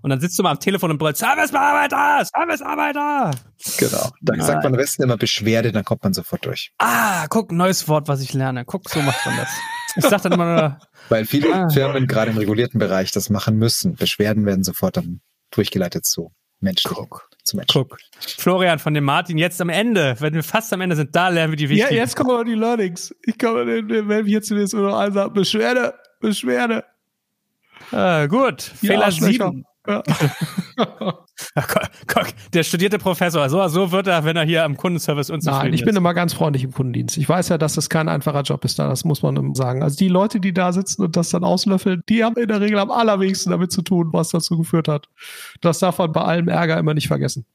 [0.00, 3.32] Und dann sitzt du mal am Telefon und brüllst, Servicebearbeiter, Servicebearbeiter.
[3.76, 4.10] Genau.
[4.22, 4.44] Dann ah.
[4.44, 6.72] sagt man am besten immer Beschwerde, dann kommt man sofort durch.
[6.78, 8.64] Ah, guck, neues Wort, was ich lerne.
[8.64, 9.50] Guck, so macht man das.
[9.96, 10.78] Ich sag dann immer nur,
[11.08, 11.68] Weil viele ah.
[11.68, 13.96] Firmen gerade im regulierten Bereich das machen müssen.
[13.96, 15.20] Beschwerden werden sofort dann
[15.50, 16.92] durchgeleitet zu Menschen.
[16.94, 17.28] Guck.
[17.42, 17.72] Zu Menschen.
[17.72, 17.98] Guck.
[18.20, 21.52] Florian von dem Martin, jetzt am Ende, wenn wir fast am Ende sind, da lernen
[21.52, 21.94] wir die wichtigen.
[21.94, 23.14] Ja, jetzt kommen aber die Learnings.
[23.24, 26.84] Ich komme, wenn wir jetzt nur noch einen sagen, Beschwerde, Beschwerde.
[27.92, 28.62] Ah, gut.
[28.62, 29.64] Fehler 7.
[29.86, 30.02] Ja.
[32.52, 35.84] der studierte Professor, so, so wird er, wenn er hier am Kundenservice unzufrieden Nein, ich
[35.84, 37.16] bin immer ganz freundlich im Kundendienst.
[37.16, 39.82] Ich weiß ja, dass das kein einfacher Job ist da, das muss man sagen.
[39.82, 42.78] Also die Leute, die da sitzen und das dann auslöffeln, die haben in der Regel
[42.78, 45.08] am allerwenigsten damit zu tun, was dazu geführt hat.
[45.60, 47.46] Das darf man bei allem Ärger immer nicht vergessen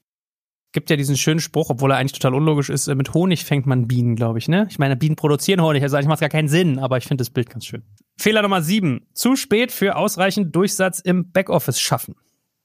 [0.76, 3.64] gibt ja diesen schönen Spruch, obwohl er eigentlich total unlogisch ist, äh, mit Honig fängt
[3.64, 4.66] man Bienen, glaube ich, ne?
[4.68, 7.30] Ich meine, Bienen produzieren Honig, also eigentlich macht gar keinen Sinn, aber ich finde das
[7.30, 7.82] Bild ganz schön.
[8.18, 9.06] Fehler Nummer sieben.
[9.14, 12.14] Zu spät für ausreichend Durchsatz im Backoffice schaffen.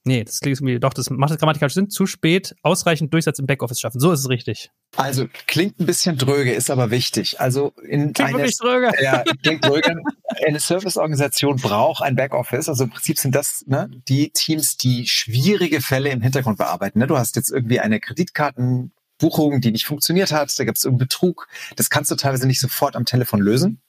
[0.04, 1.92] Nee, das klingt irgendwie, doch, das macht das grammatikalisch Sinn.
[1.92, 4.00] Zu spät ausreichend Durchsatz im Backoffice schaffen.
[4.00, 4.72] So ist es richtig.
[4.96, 7.40] Also klingt ein bisschen dröge, ist aber wichtig.
[7.40, 8.92] Also in klingt eine, dröge.
[9.02, 10.02] Ja, klingt dröge.
[10.44, 12.68] eine Serviceorganisation braucht ein Backoffice.
[12.68, 16.98] Also im Prinzip sind das ne, die Teams, die schwierige Fälle im Hintergrund bearbeiten.
[16.98, 17.06] Ne?
[17.06, 20.58] Du hast jetzt irgendwie eine Kreditkartenbuchung, die nicht funktioniert hat.
[20.58, 21.48] Da gibt es irgendeinen Betrug.
[21.76, 23.82] Das kannst du teilweise nicht sofort am Telefon lösen.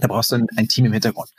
[0.00, 1.30] Da brauchst du ein, ein Team im Hintergrund.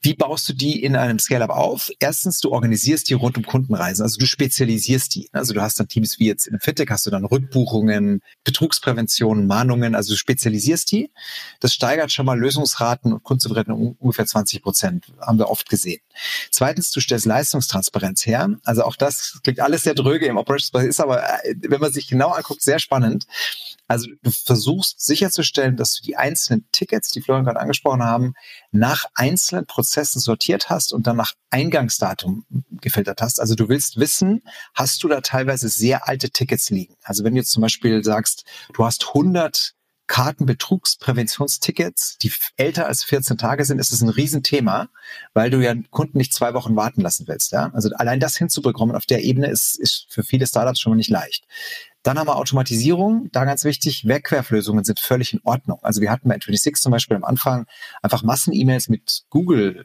[0.00, 1.90] Wie baust du die in einem Scale-Up auf?
[1.98, 5.28] Erstens, du organisierst die rund um Kundenreisen, also du spezialisierst die.
[5.32, 9.94] Also du hast dann Teams wie jetzt in Fintech, hast du dann Rückbuchungen, Betrugsprävention, Mahnungen,
[9.94, 11.10] also du spezialisierst die.
[11.60, 16.00] Das steigert schon mal Lösungsraten und Kundenzufriedenheit um ungefähr 20 Prozent, haben wir oft gesehen.
[16.50, 18.48] Zweitens, du stellst Leistungstransparenz her.
[18.64, 22.08] Also auch das klingt alles sehr dröge im Operations, ist aber, äh, wenn man sich
[22.08, 23.26] genau anguckt, sehr spannend.
[23.88, 28.34] Also du versuchst sicherzustellen, dass du die einzelnen Tickets, die Florian gerade angesprochen haben,
[28.70, 32.44] nach einzelnen Prozessen sortiert hast und dann nach Eingangsdatum
[32.82, 33.40] gefiltert hast.
[33.40, 34.42] Also du willst wissen,
[34.74, 36.94] hast du da teilweise sehr alte Tickets liegen?
[37.02, 39.74] Also wenn du jetzt zum Beispiel sagst, du hast 100
[40.08, 44.88] Kartenbetrugspräventionstickets, die älter als 14 Tage sind, ist es ein Riesenthema,
[45.34, 47.52] weil du ja Kunden nicht zwei Wochen warten lassen willst.
[47.52, 47.70] Ja?
[47.74, 51.10] Also allein das hinzubekommen auf der Ebene ist, ist für viele Startups schon mal nicht
[51.10, 51.44] leicht.
[52.08, 55.78] Dann haben wir Automatisierung, da ganz wichtig, Wegwerflösungen sind völlig in Ordnung.
[55.82, 57.66] Also wir hatten bei N26 zum Beispiel am Anfang
[58.00, 59.84] einfach Massen-E-Mails mit Google,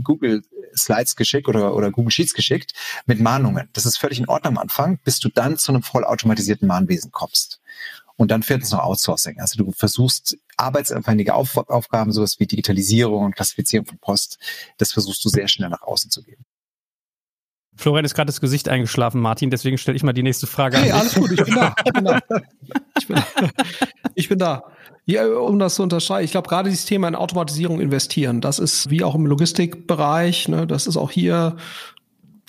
[0.00, 0.42] Google
[0.76, 2.74] Slides geschickt oder, oder Google Sheets geschickt
[3.06, 3.70] mit Mahnungen.
[3.72, 7.60] Das ist völlig in Ordnung am Anfang, bis du dann zu einem vollautomatisierten Mahnwesen kommst.
[8.14, 9.40] Und dann viertens noch Outsourcing.
[9.40, 14.38] Also du versuchst arbeitsaufwendige Auf Aufgaben, sowas wie Digitalisierung und Klassifizierung von Post,
[14.78, 16.44] das versuchst du sehr schnell nach außen zu geben.
[17.76, 20.92] Florian ist gerade das Gesicht eingeschlafen, Martin, deswegen stelle ich mal die nächste Frage hey,
[20.92, 21.00] an.
[21.00, 21.74] alles gut, ich bin da.
[21.84, 22.20] Ich bin da.
[22.96, 23.22] Ich bin,
[24.14, 24.62] ich bin da.
[25.04, 28.88] Ja, um das zu unterscheiden, ich glaube, gerade dieses Thema in Automatisierung investieren, das ist
[28.88, 31.56] wie auch im Logistikbereich, ne, das ist auch hier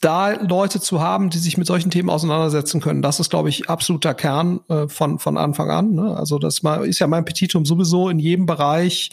[0.02, 3.70] da Leute zu haben, die sich mit solchen Themen auseinandersetzen können, das ist, glaube ich,
[3.70, 5.94] absoluter Kern äh, von, von Anfang an.
[5.94, 6.16] Ne?
[6.16, 9.10] Also das ist ja mein Petitum sowieso in jedem Bereich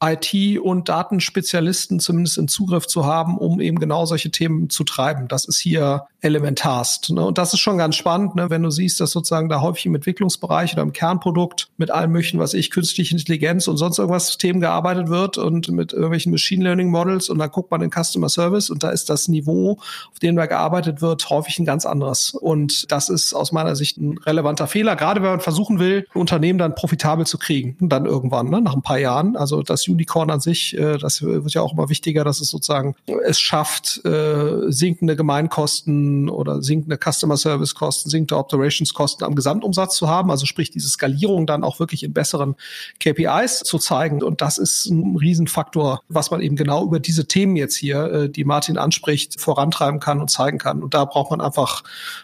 [0.00, 5.28] IT- und Datenspezialisten zumindest in Zugriff zu haben, um eben genau solche Themen zu treiben.
[5.28, 7.10] Das ist hier elementarst.
[7.10, 7.24] Ne?
[7.24, 8.50] Und das ist schon ganz spannend, ne?
[8.50, 12.38] wenn du siehst, dass sozusagen da häufig im Entwicklungsbereich oder im Kernprodukt mit allem möglichen,
[12.38, 16.90] was ich, künstliche Intelligenz und sonst irgendwas Themen gearbeitet wird und mit irgendwelchen Machine Learning
[16.90, 19.78] Models und dann guckt man in Customer Service und da ist das Niveau,
[20.10, 22.30] auf dem da gearbeitet wird, häufig ein ganz anderes.
[22.30, 26.20] Und das ist aus meiner Sicht ein relevanter Fehler, gerade wenn man versuchen will, ein
[26.20, 28.60] Unternehmen dann profitabel zu kriegen, dann irgendwann, ne?
[28.60, 29.36] nach ein paar Jahren.
[29.36, 32.94] Also das Unicorn an sich, äh, das wird ja auch immer wichtiger, dass es sozusagen
[33.24, 39.96] es schafft, äh, sinkende Gemeinkosten oder sinkende Customer Service Kosten, sinkende Operations Kosten am Gesamtumsatz
[39.96, 42.56] zu haben, also sprich diese Skalierung dann auch wirklich in besseren
[43.00, 44.22] KPIs zu zeigen.
[44.22, 48.28] Und das ist ein Riesenfaktor, was man eben genau über diese Themen jetzt hier, äh,
[48.28, 50.82] die Martin anspricht, vorantreiben kann und zeigen kann.
[50.82, 51.82] Und da braucht man einfach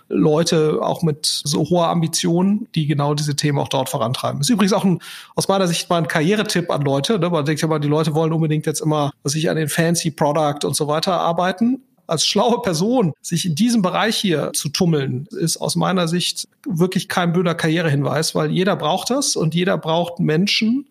[0.08, 4.40] Leute auch mit so hoher Ambition, die genau diese Themen auch dort vorantreiben.
[4.40, 5.00] ist übrigens auch ein,
[5.34, 8.32] aus meiner Sicht mal ein Karrieretipp an Leute, ne, weil ich aber, die Leute wollen
[8.32, 12.60] unbedingt jetzt immer, dass ich an den fancy Product und so weiter arbeiten als schlaue
[12.60, 17.54] Person sich in diesem Bereich hier zu tummeln, ist aus meiner Sicht wirklich kein blöder
[17.54, 20.86] Karrierehinweis, weil jeder braucht das und jeder braucht Menschen,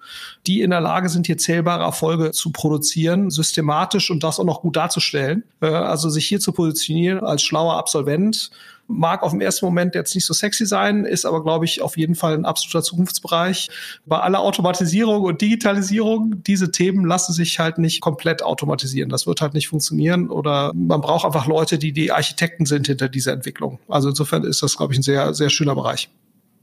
[0.47, 4.61] die in der Lage sind, hier zählbare Erfolge zu produzieren, systematisch und das auch noch
[4.61, 5.43] gut darzustellen.
[5.61, 8.51] Äh, also sich hier zu positionieren als schlauer Absolvent
[8.87, 11.97] mag auf den ersten Moment jetzt nicht so sexy sein, ist aber, glaube ich, auf
[11.97, 13.69] jeden Fall ein absoluter Zukunftsbereich.
[14.05, 19.09] Bei aller Automatisierung und Digitalisierung, diese Themen lassen sich halt nicht komplett automatisieren.
[19.09, 23.09] Das wird halt nicht funktionieren oder man braucht einfach Leute, die die Architekten sind hinter
[23.09, 23.79] dieser Entwicklung.
[23.87, 26.09] Also insofern ist das, glaube ich, ein sehr, sehr schöner Bereich.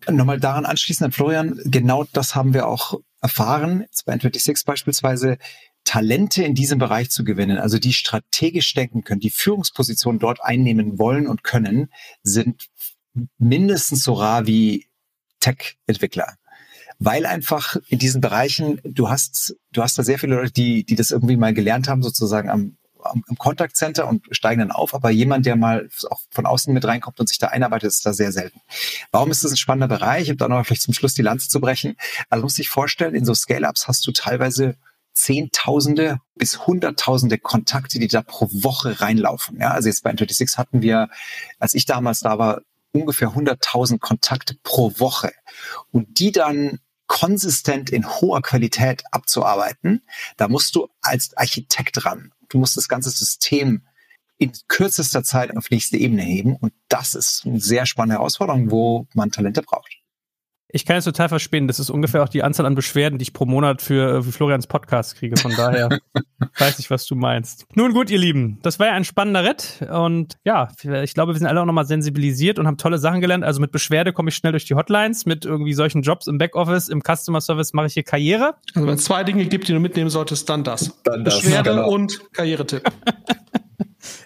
[0.09, 5.37] Nochmal daran anschließend, Florian, genau das haben wir auch erfahren, jetzt bei N26 beispielsweise,
[5.85, 10.99] Talente in diesem Bereich zu gewinnen, also die strategisch denken können, die Führungspositionen dort einnehmen
[10.99, 11.91] wollen und können,
[12.23, 12.69] sind
[13.39, 14.87] mindestens so rar wie
[15.41, 16.37] Tech-Entwickler.
[16.99, 20.97] Weil einfach in diesen Bereichen, du hast, du hast da sehr viele Leute, die, die
[20.97, 24.95] das irgendwie mal gelernt haben, sozusagen am, am, am Contact Center und steigen dann auf,
[24.95, 28.13] aber jemand, der mal auch von außen mit reinkommt und sich da einarbeitet, ist da
[28.13, 28.61] sehr selten.
[29.13, 30.31] Warum ist das ein spannender Bereich?
[30.31, 31.97] Um da noch vielleicht zum Schluss die Lanze zu brechen.
[32.29, 34.77] Also muss sich vorstellen, in so Scale-Ups hast du teilweise
[35.13, 39.61] Zehntausende bis Hunderttausende Kontakte, die da pro Woche reinlaufen.
[39.61, 41.09] Ja, also jetzt bei N26 hatten wir,
[41.59, 45.33] als ich damals da war, ungefähr 100.000 Kontakte pro Woche.
[45.91, 50.03] Und die dann konsistent in hoher Qualität abzuarbeiten,
[50.37, 52.33] da musst du als Architekt ran.
[52.49, 53.83] Du musst das ganze System
[54.39, 56.57] in kürzester Zeit auf nächste Ebene heben.
[56.57, 60.00] Und das ist eine sehr spannende Herausforderung, wo man Talente braucht.
[60.73, 61.67] Ich kann es total verstehen.
[61.67, 64.33] Das ist ungefähr auch die Anzahl an Beschwerden, die ich pro Monat für, äh, für
[64.33, 65.37] Florians Podcast kriege.
[65.37, 65.89] Von daher
[66.59, 67.67] weiß ich, was du meinst.
[67.75, 69.87] Nun gut, ihr Lieben, das war ja ein spannender Ritt.
[69.91, 70.69] Und ja,
[71.03, 73.45] ich glaube, wir sind alle auch nochmal sensibilisiert und haben tolle Sachen gelernt.
[73.45, 75.27] Also mit Beschwerde komme ich schnell durch die Hotlines.
[75.27, 78.55] Mit irgendwie solchen Jobs im Backoffice, im Customer Service mache ich hier Karriere.
[78.75, 81.01] Also wenn es zwei Dinge gibt, die du mitnehmen solltest, dann das.
[81.03, 81.91] Dann das Beschwerde genau.
[81.91, 82.83] und Karrieretipp.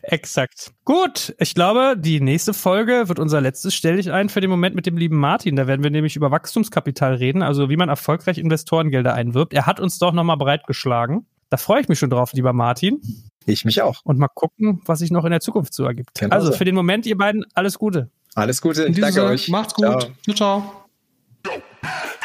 [0.03, 0.73] Exakt.
[0.85, 4.75] Gut, ich glaube, die nächste Folge wird unser letztes Stell dich ein für den Moment
[4.75, 5.57] mit dem lieben Martin.
[5.57, 9.55] Da werden wir nämlich über Wachstumskapital reden, also wie man erfolgreich Investorengelder einwirbt.
[9.55, 11.27] Er hat uns doch nochmal bereitgeschlagen.
[11.51, 13.01] Da freue ich mich schon drauf, lieber Martin.
[13.47, 14.01] Ich mich auch.
[14.05, 16.19] Und mal gucken, was sich noch in der Zukunft so ergibt.
[16.19, 18.11] Genau also für den Moment, ihr beiden, alles Gute.
[18.35, 18.91] Alles Gute.
[18.91, 19.49] Danke Sinne, euch.
[19.49, 20.11] Macht's gut.
[20.35, 20.35] Ciao.
[20.35, 22.25] ciao.